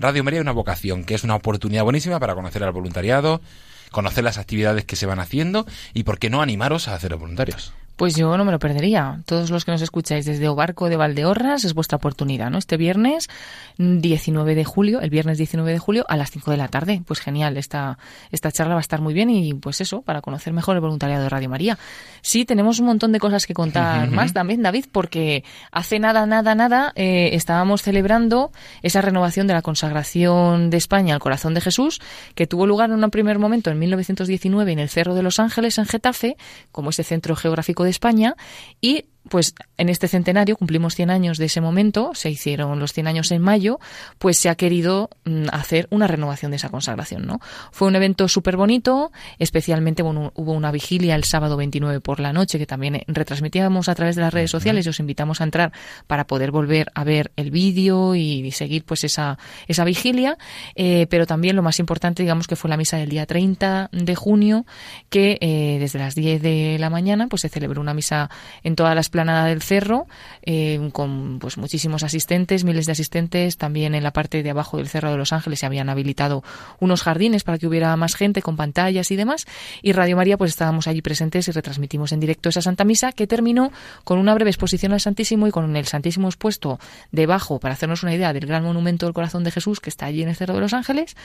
[0.00, 3.42] Radio María una vocación, que es una oportunidad buenísima para conocer al voluntariado,
[3.90, 7.74] conocer las actividades que se van haciendo y, por qué no, animaros a hacer voluntarios.
[8.00, 9.20] Pues yo no me lo perdería.
[9.26, 12.56] Todos los que nos escucháis desde Obarco de Valdeorras es vuestra oportunidad, ¿no?
[12.56, 13.28] Este viernes
[13.76, 17.02] 19 de julio, el viernes 19 de julio a las 5 de la tarde.
[17.04, 17.98] Pues genial, esta,
[18.30, 21.24] esta charla va a estar muy bien y pues eso, para conocer mejor el voluntariado
[21.24, 21.76] de Radio María.
[22.22, 26.54] Sí, tenemos un montón de cosas que contar más también, David, porque hace nada, nada,
[26.54, 32.00] nada eh, estábamos celebrando esa renovación de la consagración de España al corazón de Jesús,
[32.34, 35.76] que tuvo lugar en un primer momento en 1919 en el Cerro de los Ángeles,
[35.76, 36.38] en Getafe,
[36.72, 38.36] como ese centro geográfico de España,
[38.80, 43.06] y pues en este centenario cumplimos 100 años de ese momento, se hicieron los 100
[43.06, 43.78] años en mayo,
[44.18, 47.40] pues se ha querido mm, hacer una renovación de esa consagración, ¿no?
[47.70, 52.32] Fue un evento súper bonito, especialmente bueno, hubo una vigilia el sábado 29 por la
[52.32, 55.44] noche que también eh, retransmitíamos a través de las redes sociales y os invitamos a
[55.44, 55.72] entrar
[56.08, 59.38] para poder volver a ver el vídeo y seguir pues esa,
[59.68, 60.36] esa vigilia,
[60.74, 64.14] eh, pero también lo más importante digamos que fue la misa del día 30 de
[64.16, 64.66] junio
[65.08, 68.28] que eh, desde las 10 de la mañana pues se celebró una misa
[68.64, 70.06] en toda la esplanada del cerro
[70.42, 74.88] eh, con pues muchísimos asistentes, miles de asistentes, también en la parte de abajo del
[74.88, 76.42] Cerro de Los Ángeles se habían habilitado
[76.78, 79.46] unos jardines para que hubiera más gente con pantallas y demás.
[79.82, 83.26] Y Radio María pues estábamos allí presentes y retransmitimos en directo esa Santa Misa que
[83.26, 83.70] terminó
[84.04, 86.80] con una breve exposición al Santísimo y con el Santísimo expuesto
[87.12, 90.22] debajo para hacernos una idea del gran monumento del corazón de Jesús que está allí
[90.22, 91.16] en el Cerro de Los Ángeles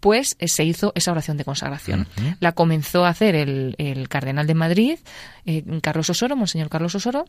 [0.00, 2.06] pues eh, se hizo esa oración de consagración.
[2.40, 4.98] La comenzó a hacer el, el cardenal de Madrid,
[5.46, 7.26] eh, Carlos Osoro, Monseñor Carlos Osoro,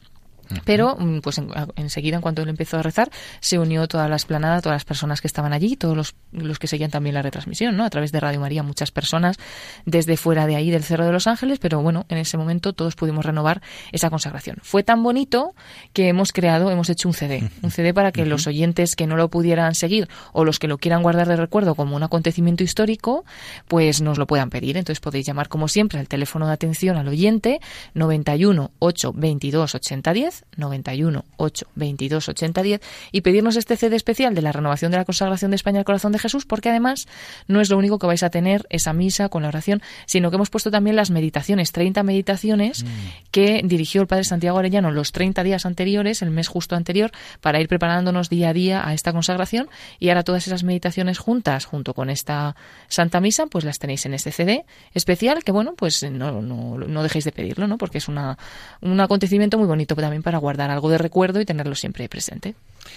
[0.63, 1.41] pero mm, pues
[1.75, 5.21] enseguida, en cuanto él empezó a rezar, se unió toda la esplanada, todas las personas
[5.21, 7.85] que estaban allí, todos los, los que seguían también la retransmisión, ¿no?
[7.85, 9.37] A través de Radio María, muchas personas
[9.85, 12.95] desde fuera de ahí, del Cerro de los Ángeles, pero bueno, en ese momento todos
[12.95, 14.57] pudimos renovar esa consagración.
[14.61, 15.53] Fue tan bonito
[15.93, 19.15] que hemos creado, hemos hecho un CD, un CD para que los oyentes que no
[19.15, 23.25] lo pudieran seguir o los que lo quieran guardar de recuerdo como un acontecimiento histórico,
[23.67, 24.77] pues nos lo puedan pedir.
[24.77, 27.59] Entonces podéis llamar como siempre al teléfono de atención al oyente
[27.93, 34.35] 91 8 22 80 10, 91 8 22 80 10 y pedirnos este CD especial
[34.35, 37.07] de la renovación de la consagración de España al corazón de Jesús, porque además
[37.47, 40.35] no es lo único que vais a tener esa misa con la oración, sino que
[40.35, 42.85] hemos puesto también las meditaciones, 30 meditaciones
[43.31, 47.59] que dirigió el Padre Santiago Arellano los 30 días anteriores, el mes justo anterior, para
[47.59, 49.69] ir preparándonos día a día a esta consagración
[49.99, 52.55] y ahora todas esas meditaciones juntas, junto con esta
[52.87, 57.03] Santa Misa, pues las tenéis en este CD especial que, bueno, pues no, no, no
[57.03, 57.77] dejéis de pedirlo, ¿no?
[57.77, 58.37] Porque es una,
[58.81, 62.55] un acontecimiento muy bonito también para guardar algo de recuerdo y tenerlo siempre presente.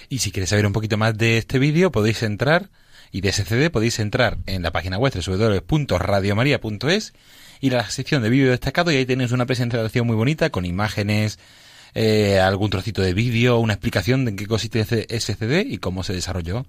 [0.09, 2.69] Y si queréis saber un poquito más de este vídeo, podéis entrar,
[3.11, 7.13] y de ese CD podéis entrar en la página web www.radiomaria.es
[7.61, 11.37] a la sección de vídeo destacado y ahí tenéis una presentación muy bonita con imágenes,
[11.93, 16.03] eh, algún trocito de vídeo, una explicación de en qué consiste ese CD y cómo
[16.03, 16.65] se desarrolló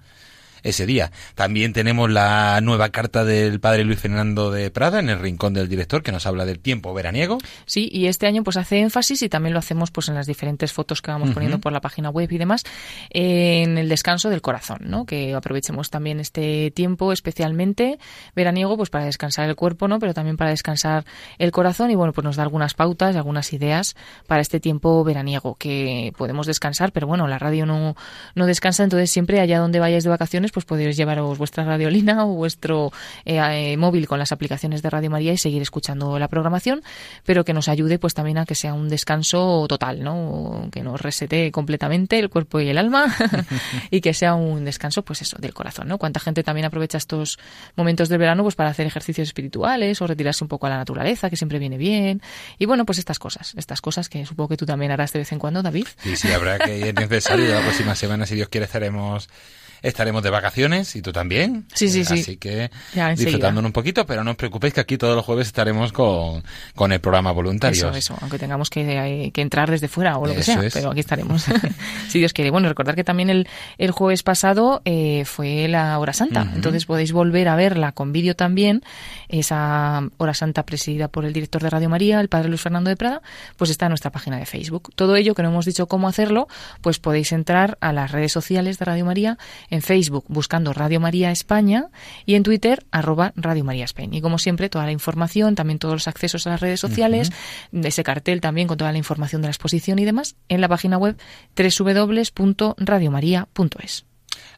[0.63, 1.13] ese día.
[1.35, 5.69] También tenemos la nueva carta del padre Luis Fernando de Prada en el rincón del
[5.69, 7.39] director que nos habla del tiempo veraniego.
[7.67, 10.73] Sí, y este año pues hace énfasis y también lo hacemos pues en las diferentes
[10.73, 12.65] fotos que vamos poniendo por la página web y demás
[13.11, 15.07] en el descanso del corazón, ¿no?
[15.07, 17.99] Que aprovechemos también este tiempo especialmente
[18.35, 19.99] veraniego pues para descansar el cuerpo, ¿no?
[19.99, 21.05] Pero también para descansar
[21.39, 23.97] el corazón y bueno, pues nos da algunas pautas, algunas ideas
[24.27, 27.97] para este tiempo veraniego que podemos descansar, pero bueno, la radio no
[28.35, 32.35] no descansa, entonces siempre allá donde vayáis de vacaciones pues podéis llevaros vuestra radiolina o
[32.35, 32.93] vuestro
[33.25, 36.83] eh, eh, móvil con las aplicaciones de Radio María y seguir escuchando la programación,
[37.25, 40.69] pero que nos ayude pues también a que sea un descanso total, ¿no?
[40.73, 43.15] Que nos resete completamente el cuerpo y el alma
[43.91, 45.99] y que sea un descanso, pues eso, del corazón, ¿no?
[45.99, 47.39] Cuánta gente también aprovecha estos
[47.77, 51.31] momentos del verano pues para hacer ejercicios espirituales o retirarse un poco a la naturaleza,
[51.31, 52.23] que siempre viene bien.
[52.59, 55.33] Y bueno, pues estas cosas, estas cosas que supongo que tú también harás de vez
[55.33, 55.87] en cuando, David.
[56.03, 57.55] Sí, sí, habrá que es necesario.
[57.55, 59.29] La próxima semana, si Dios quiere, estaremos
[59.83, 61.67] estaremos de vacaciones y tú también.
[61.75, 62.21] Sí, sí, sí.
[62.21, 62.71] Así que
[63.17, 66.43] disfrutándonos un poquito, pero no os preocupéis que aquí todos los jueves estaremos con,
[66.75, 67.79] con el programa voluntarios.
[67.79, 70.91] Eso, eso, aunque tengamos que, eh, que entrar desde fuera o lo que sea, pero
[70.91, 71.47] aquí estaremos.
[72.09, 72.51] si Dios quiere.
[72.51, 77.13] Bueno, recordar que también el, el jueves pasado eh, fue la hora santa, entonces podéis
[77.13, 78.83] volver a verla con vídeo también,
[79.29, 82.97] esa hora santa presidida por el director de Radio María, el padre Luis Fernando de
[82.97, 83.23] Prada,
[83.57, 84.93] pues está en nuestra página de Facebook.
[84.95, 86.49] Todo ello que no hemos dicho cómo hacerlo,
[86.81, 89.39] pues podéis entrar a las redes sociales de Radio María
[89.71, 91.91] en Facebook buscando Radio María España
[92.27, 94.19] y en Twitter arroba Radio María España.
[94.19, 97.31] Y como siempre, toda la información, también todos los accesos a las redes sociales,
[97.73, 100.69] de ese cartel también con toda la información de la exposición y demás, en la
[100.69, 101.17] página web
[101.57, 104.05] www.radiomaria.es.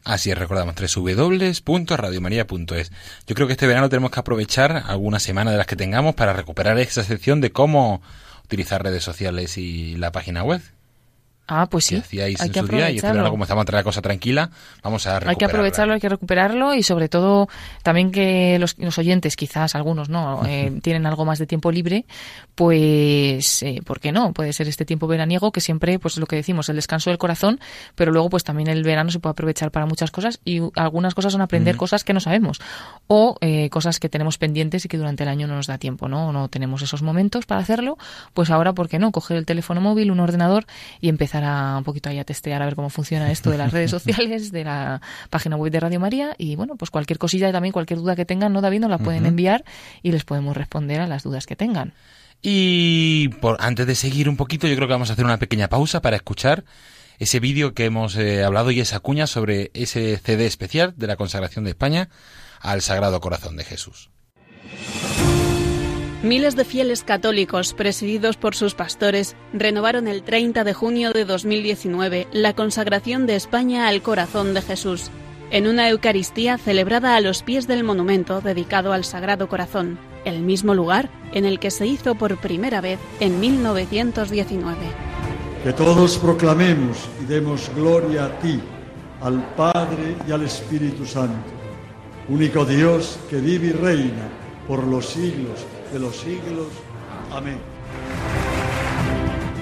[0.03, 2.91] Así es, recordamos www.radiomaria.es.
[3.25, 6.33] Yo creo que este verano tenemos que aprovechar alguna semana de las que tengamos para
[6.33, 8.01] recuperar esa sección de cómo
[8.43, 10.61] utilizar redes sociales y la página web.
[11.45, 11.95] Ah, pues sí.
[12.21, 12.59] hay que
[12.93, 14.49] y este como estamos a la cosa tranquila,
[14.81, 17.49] vamos a Hay que aprovecharlo, hay que recuperarlo y sobre todo
[17.81, 22.05] también que los, oyentes, quizás algunos no, eh, tienen algo más de tiempo libre,
[22.55, 24.31] pues, eh, ¿por qué no?
[24.31, 27.59] Puede ser este tiempo veraniego que siempre, pues lo que decimos, el descanso del corazón,
[27.95, 31.33] pero luego pues también el verano se puede aprovechar para muchas cosas y algunas cosas
[31.33, 32.61] son aprender cosas que no sabemos
[33.07, 36.07] o eh, cosas que tenemos pendientes y que durante el año no nos da tiempo,
[36.07, 36.31] ¿no?
[36.31, 37.97] No tenemos esos momentos para hacerlo,
[38.33, 39.11] pues ahora, ¿por qué no?
[39.11, 40.65] Coger el teléfono móvil, un ordenador
[41.01, 43.91] y empezar un poquito ahí a testear a ver cómo funciona esto de las redes
[43.91, 47.71] sociales, de la página web de Radio María y bueno, pues cualquier cosilla y también
[47.71, 48.81] cualquier duda que tengan, ¿no, David?
[48.81, 49.63] Nos la pueden enviar
[50.01, 51.93] y les podemos responder a las dudas que tengan.
[52.41, 55.69] Y por, antes de seguir un poquito, yo creo que vamos a hacer una pequeña
[55.69, 56.65] pausa para escuchar
[57.19, 61.15] ese vídeo que hemos eh, hablado y esa cuña sobre ese CD especial de la
[61.15, 62.09] consagración de España
[62.59, 64.09] al Sagrado Corazón de Jesús.
[66.23, 72.29] Miles de fieles católicos, presididos por sus pastores, renovaron el 30 de junio de 2019
[72.31, 75.11] la consagración de España al corazón de Jesús,
[75.51, 80.73] en una Eucaristía celebrada a los pies del monumento dedicado al Sagrado Corazón, el mismo
[80.73, 84.77] lugar en el que se hizo por primera vez en 1919.
[85.65, 88.61] Que todos proclamemos y demos gloria a ti,
[89.21, 91.51] al Padre y al Espíritu Santo,
[92.29, 94.29] único Dios que vive y reina
[94.65, 96.67] por los siglos de los siglos.
[97.31, 97.57] Amén.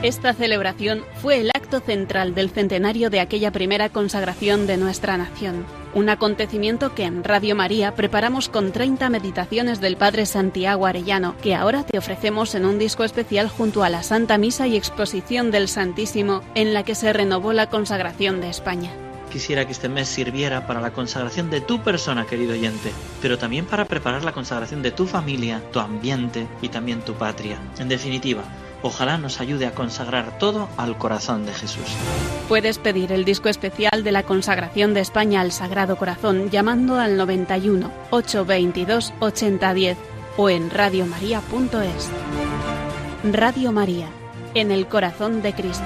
[0.01, 5.63] Esta celebración fue el acto central del centenario de aquella primera consagración de nuestra nación,
[5.93, 11.53] un acontecimiento que en Radio María preparamos con 30 meditaciones del Padre Santiago Arellano, que
[11.53, 15.67] ahora te ofrecemos en un disco especial junto a la Santa Misa y Exposición del
[15.67, 18.89] Santísimo, en la que se renovó la consagración de España.
[19.31, 23.65] Quisiera que este mes sirviera para la consagración de tu persona, querido oyente, pero también
[23.65, 27.57] para preparar la consagración de tu familia, tu ambiente y también tu patria.
[27.79, 28.43] En definitiva,
[28.81, 31.85] ojalá nos ayude a consagrar todo al corazón de Jesús.
[32.49, 37.15] Puedes pedir el disco especial de la consagración de España al Sagrado Corazón llamando al
[37.15, 39.97] 91 822 8010
[40.35, 42.09] o en radiomaria.es.
[43.31, 44.07] Radio María,
[44.55, 45.85] en el corazón de Cristo.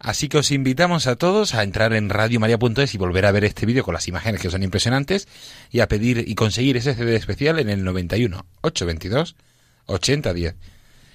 [0.00, 3.66] Así que os invitamos a todos a entrar en radiomaria.es y volver a ver este
[3.66, 5.28] vídeo con las imágenes que son impresionantes
[5.70, 9.36] y a pedir y conseguir ese CD especial en el 91 822
[9.84, 10.54] 8010.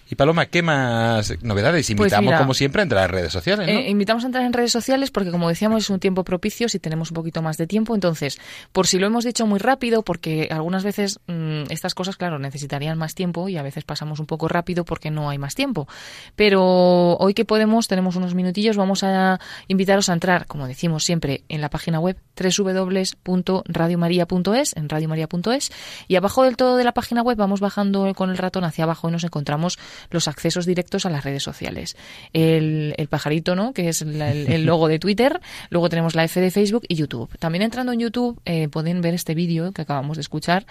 [0.08, 1.88] Y Paloma, ¿qué más novedades?
[1.88, 3.68] Pues invitamos, como siempre, a entrar en redes sociales.
[3.68, 6.78] Eh, invitamos a entrar en redes sociales porque, como decíamos, es un tiempo propicio si
[6.78, 7.96] tenemos un poquito más de tiempo.
[7.96, 8.40] Entonces,
[8.72, 13.00] por si lo hemos dicho muy rápido, porque algunas veces mm, estas cosas, claro, necesitarían
[13.00, 15.88] más tiempo y a veces pasamos un poco rápido porque no hay más tiempo.
[16.36, 21.44] Pero hoy que podemos, tenemos unos minutillos, vamos a invitaros a entrar, como decimos siempre,
[21.50, 25.72] en la página web www.radiomaria.es, en radiomaria.es,
[26.08, 29.10] y abajo del todo de la página web vamos bajando con el ratón hacia abajo
[29.10, 29.80] y nos encontramos
[30.10, 31.96] los accesos directos a las redes sociales.
[32.34, 33.74] El, pajarito, ¿no?
[33.74, 35.40] Que es el, logo de Twitter.
[35.70, 37.30] Luego tenemos la F de Facebook y YouTube.
[37.40, 40.66] También entrando en YouTube eh, pueden ver este vídeo que acabamos de escuchar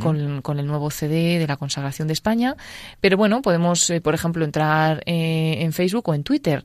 [0.00, 2.56] con, el nuevo CD de la consagración de España.
[3.00, 6.62] Pero bueno, podemos, eh, por ejemplo, entrar eh, en Facebook o en Twitter.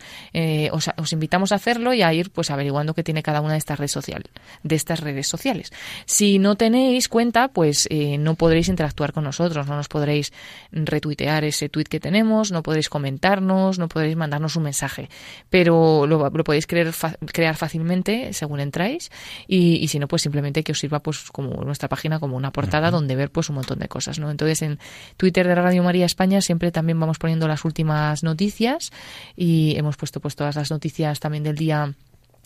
[0.71, 3.59] Os, os, invitamos a hacerlo y a ir pues averiguando qué tiene cada una de
[3.59, 4.29] estas redes sociales,
[4.63, 5.71] de estas redes sociales.
[6.05, 7.87] Si no tenéis cuenta, pues
[8.19, 10.33] no podréis interactuar con nosotros, no nos podréis
[10.71, 15.09] retuitear ese tweet que tenemos, no podréis comentarnos, no podréis mandarnos un mensaje,
[15.49, 16.93] pero lo, podéis crear,
[17.31, 19.11] crear fácilmente según entráis
[19.47, 22.91] y, si no, pues simplemente que os sirva pues como nuestra página como una portada
[22.91, 24.29] donde ver pues un montón de cosas, ¿no?
[24.29, 24.79] Entonces en
[25.15, 28.91] Twitter de Radio María España siempre también vamos poniendo las últimas noticias
[29.35, 31.93] y hemos puesto pues todas las noticias también del día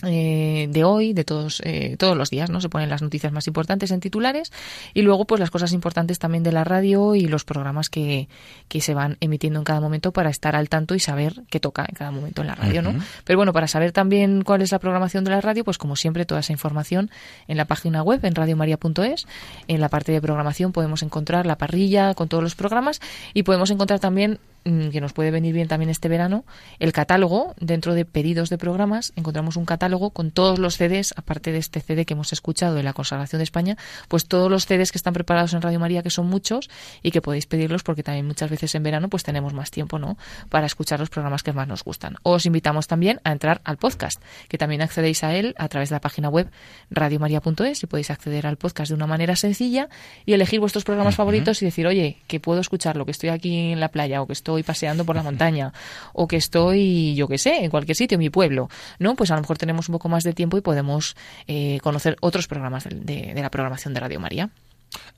[0.05, 2.61] eh, de hoy, de todos, eh, todos los días, ¿no?
[2.61, 4.51] Se ponen las noticias más importantes en titulares
[4.93, 8.27] y luego pues las cosas importantes también de la radio y los programas que,
[8.67, 11.85] que se van emitiendo en cada momento para estar al tanto y saber qué toca
[11.87, 12.93] en cada momento en la radio, ¿no?
[13.23, 16.25] Pero bueno, para saber también cuál es la programación de la radio, pues como siempre
[16.25, 17.09] toda esa información
[17.47, 19.27] en la página web en radiomaria.es.
[19.67, 23.01] En la parte de programación podemos encontrar la parrilla con todos los programas
[23.33, 26.43] y podemos encontrar también que nos puede venir bien también este verano,
[26.80, 31.51] el catálogo, dentro de pedidos de programas, encontramos un catálogo con todos los CDs, aparte
[31.51, 34.91] de este CD que hemos escuchado de la consagración de España, pues todos los CDs
[34.91, 36.72] que están preparados en Radio María, que son muchos,
[37.03, 40.18] y que podéis pedirlos porque también muchas veces en verano pues tenemos más tiempo, ¿no?
[40.49, 42.16] Para escuchar los programas que más nos gustan.
[42.24, 45.95] Os invitamos también a entrar al podcast, que también accedéis a él a través de
[45.95, 46.49] la página web
[46.89, 49.89] radiomaria.es y podéis acceder al podcast de una manera sencilla
[50.26, 53.72] y elegir vuestros programas favoritos y decir, oye, que puedo escuchar lo que estoy aquí
[53.72, 55.71] en la playa o que estoy paseando por la montaña
[56.13, 59.15] o que estoy, yo qué sé, en cualquier sitio, en mi pueblo, ¿no?
[59.15, 61.15] Pues a lo mejor tenemos un poco más de tiempo y podemos
[61.47, 64.49] eh, conocer otros programas de, la programación de Radio María.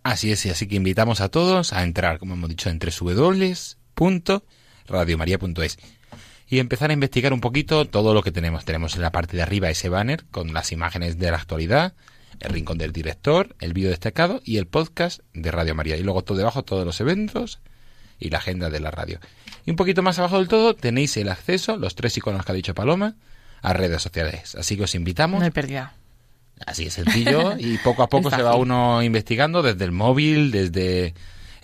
[0.03, 5.77] Así es, y así que invitamos a todos a entrar, como hemos dicho, en www.radiomaria.es
[6.49, 8.65] y empezar a investigar un poquito todo lo que tenemos.
[8.65, 11.93] Tenemos en la parte de arriba ese banner con las imágenes de la actualidad,
[12.39, 15.97] el rincón del director, el vídeo destacado y el podcast de Radio María.
[15.97, 17.59] Y luego todo debajo todos los eventos,
[18.19, 19.19] y la agenda de la radio.
[19.65, 22.55] Y un poquito más abajo del todo tenéis el acceso, los tres iconos que ha
[22.55, 23.15] dicho Paloma,
[23.61, 24.55] a redes sociales.
[24.55, 25.39] Así que os invitamos.
[25.39, 25.93] No hay pérdida.
[26.65, 31.13] Así es sencillo y poco a poco se va uno investigando desde el móvil, desde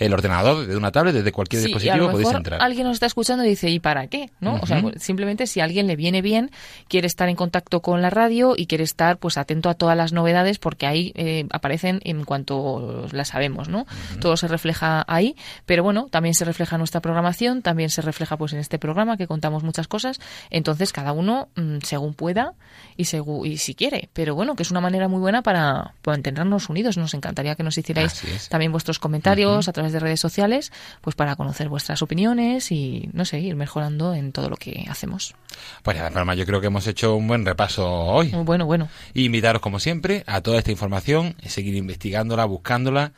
[0.05, 2.61] el ordenador, de una tablet, desde cualquier dispositivo podéis entrar.
[2.61, 4.29] Alguien nos está escuchando y dice, ¿y para qué?
[4.39, 4.59] ¿No?
[4.61, 6.51] O sea, simplemente si a alguien le viene bien,
[6.87, 10.13] quiere estar en contacto con la radio y quiere estar pues atento a todas las
[10.13, 13.85] novedades porque ahí eh, aparecen en cuanto las sabemos, ¿no?
[14.19, 15.35] Todo se refleja ahí,
[15.65, 19.27] pero bueno, también se refleja nuestra programación, también se refleja pues en este programa que
[19.27, 22.53] contamos muchas cosas, entonces cada uno mm, según pueda
[22.97, 26.69] y, según, y si quiere, pero bueno, que es una manera muy buena para, mantenernos
[26.69, 26.97] unidos.
[26.97, 30.71] Nos encantaría que nos hicierais también vuestros comentarios a través de redes sociales,
[31.01, 35.35] pues para conocer vuestras opiniones y, no sé, ir mejorando en todo lo que hacemos.
[35.83, 38.29] Pues nada, Palma, yo creo que hemos hecho un buen repaso hoy.
[38.29, 38.89] Bueno, bueno.
[39.13, 43.13] Y invitaros, como siempre, a toda esta información, y seguir investigándola, buscándola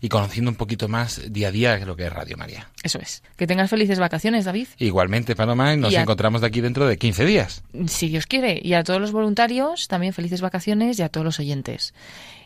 [0.00, 2.68] y conociendo un poquito más día a día lo que es Radio María.
[2.82, 3.22] Eso es.
[3.36, 4.68] Que tengas felices vacaciones, David.
[4.78, 7.62] Igualmente, Paloma, nos encontramos de aquí dentro de 15 días.
[7.86, 8.60] Si Dios quiere.
[8.62, 11.92] Y a todos los voluntarios, también felices vacaciones y a todos los oyentes.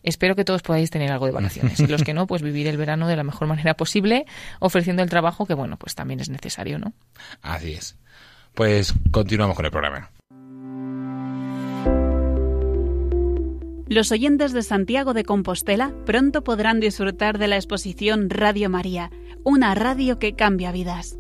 [0.05, 1.81] Espero que todos podáis tener algo de vacaciones.
[1.81, 4.27] y los que no, pues vivir el verano de la mejor manera posible,
[4.61, 6.93] ofreciendo el trabajo que, bueno, pues también es necesario, ¿no?
[7.43, 7.97] Así es.
[8.55, 10.11] Pues continuamos con el programa.
[13.87, 19.11] Los oyentes de Santiago de Compostela pronto podrán disfrutar de la exposición Radio María,
[19.45, 21.19] una radio que cambia vidas.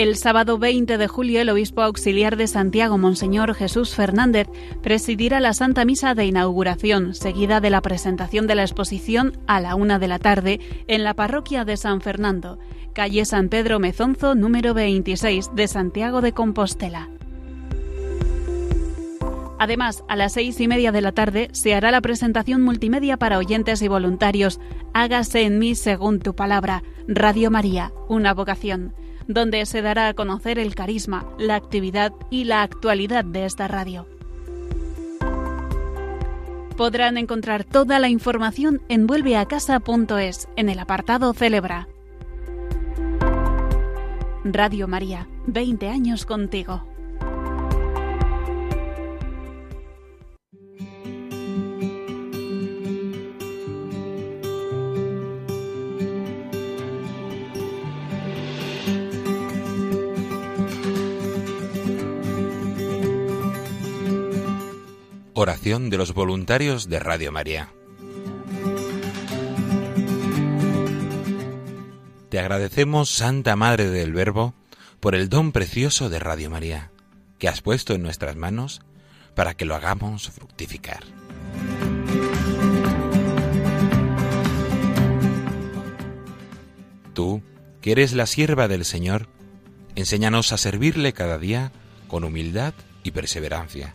[0.00, 4.48] El sábado 20 de julio, el obispo auxiliar de Santiago, Monseñor Jesús Fernández,
[4.82, 9.74] presidirá la Santa Misa de inauguración, seguida de la presentación de la exposición a la
[9.74, 12.58] una de la tarde en la parroquia de San Fernando,
[12.94, 17.10] calle San Pedro Mezonzo, número 26 de Santiago de Compostela.
[19.58, 23.36] Además, a las seis y media de la tarde se hará la presentación multimedia para
[23.36, 24.60] oyentes y voluntarios.
[24.94, 28.94] Hágase en mí según tu palabra, Radio María, una vocación,
[29.32, 34.06] donde se dará a conocer el carisma, la actividad y la actualidad de esta radio.
[36.76, 41.88] Podrán encontrar toda la información en vuelveacasa.es en el apartado Celebra.
[44.44, 46.89] Radio María, 20 años contigo.
[65.42, 67.72] Oración de los voluntarios de Radio María.
[72.28, 74.52] Te agradecemos, Santa Madre del Verbo,
[75.00, 76.90] por el don precioso de Radio María,
[77.38, 78.82] que has puesto en nuestras manos
[79.34, 81.04] para que lo hagamos fructificar.
[87.14, 87.42] Tú,
[87.80, 89.26] que eres la sierva del Señor,
[89.94, 91.72] enséñanos a servirle cada día
[92.08, 93.94] con humildad y perseverancia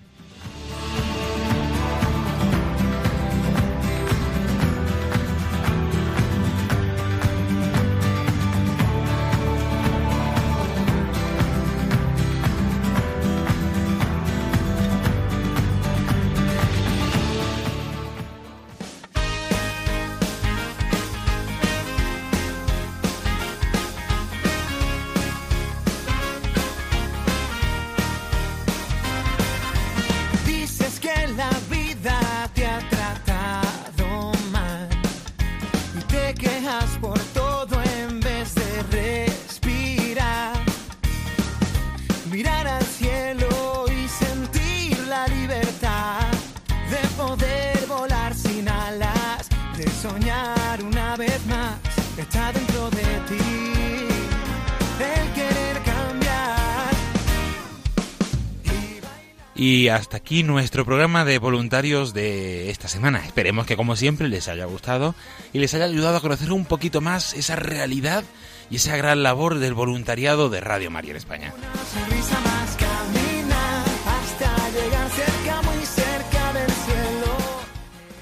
[59.91, 63.25] Hasta aquí nuestro programa de voluntarios de esta semana.
[63.25, 65.15] Esperemos que como siempre les haya gustado
[65.53, 68.23] y les haya ayudado a conocer un poquito más esa realidad
[68.69, 71.53] y esa gran labor del voluntariado de Radio María en España.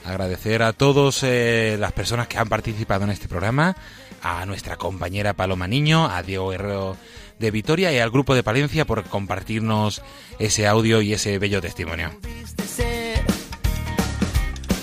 [0.06, 3.76] Agradecer a todas eh, las personas que han participado en este programa,
[4.24, 6.98] a nuestra compañera Paloma Niño, a Diego Guerrero
[7.40, 10.02] de Vitoria y al grupo de Palencia por compartirnos
[10.38, 12.12] ese audio y ese bello testimonio.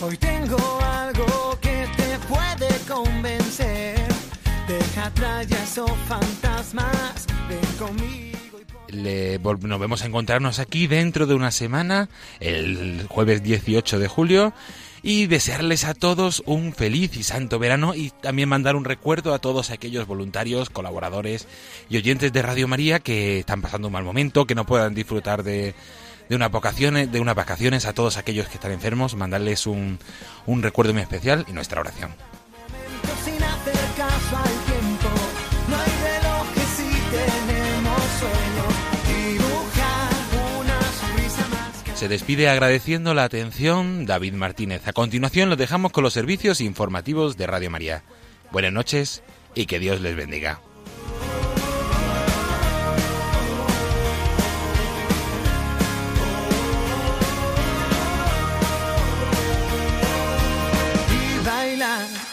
[0.03, 3.99] Hoy tengo algo que te puede convencer.
[4.69, 7.27] Deja atrás o fantasmas.
[7.49, 8.27] Ven conmigo.
[8.89, 12.09] Le, nos vemos a encontrarnos aquí dentro de una semana,
[12.41, 14.53] el jueves 18 de julio,
[15.07, 19.39] y desearles a todos un feliz y santo verano y también mandar un recuerdo a
[19.39, 21.47] todos aquellos voluntarios, colaboradores
[21.89, 25.45] y oyentes de Radio María que están pasando un mal momento, que no puedan disfrutar
[25.45, 25.77] de,
[26.29, 30.01] de unas vacaciones, de unas vacaciones a todos aquellos que están enfermos, mandarles un,
[30.45, 32.13] un recuerdo muy especial y nuestra oración.
[41.97, 44.87] Se despide agradeciendo la atención David Martínez.
[44.87, 48.03] A continuación lo dejamos con los servicios informativos de Radio María.
[48.53, 49.23] Buenas noches
[49.55, 50.61] y que Dios les bendiga.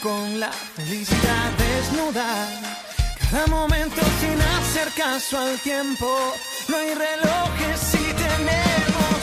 [0.01, 2.49] Con la felicidad desnuda.
[3.31, 6.33] Cada momento sin hacer caso al tiempo.
[6.67, 9.22] No hay relojes si tenemos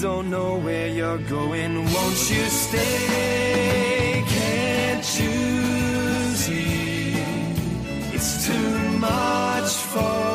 [0.00, 1.76] Don't know where you're going.
[1.76, 4.24] Won't you stay?
[4.26, 7.14] Can't you see?
[8.14, 10.31] It's too much for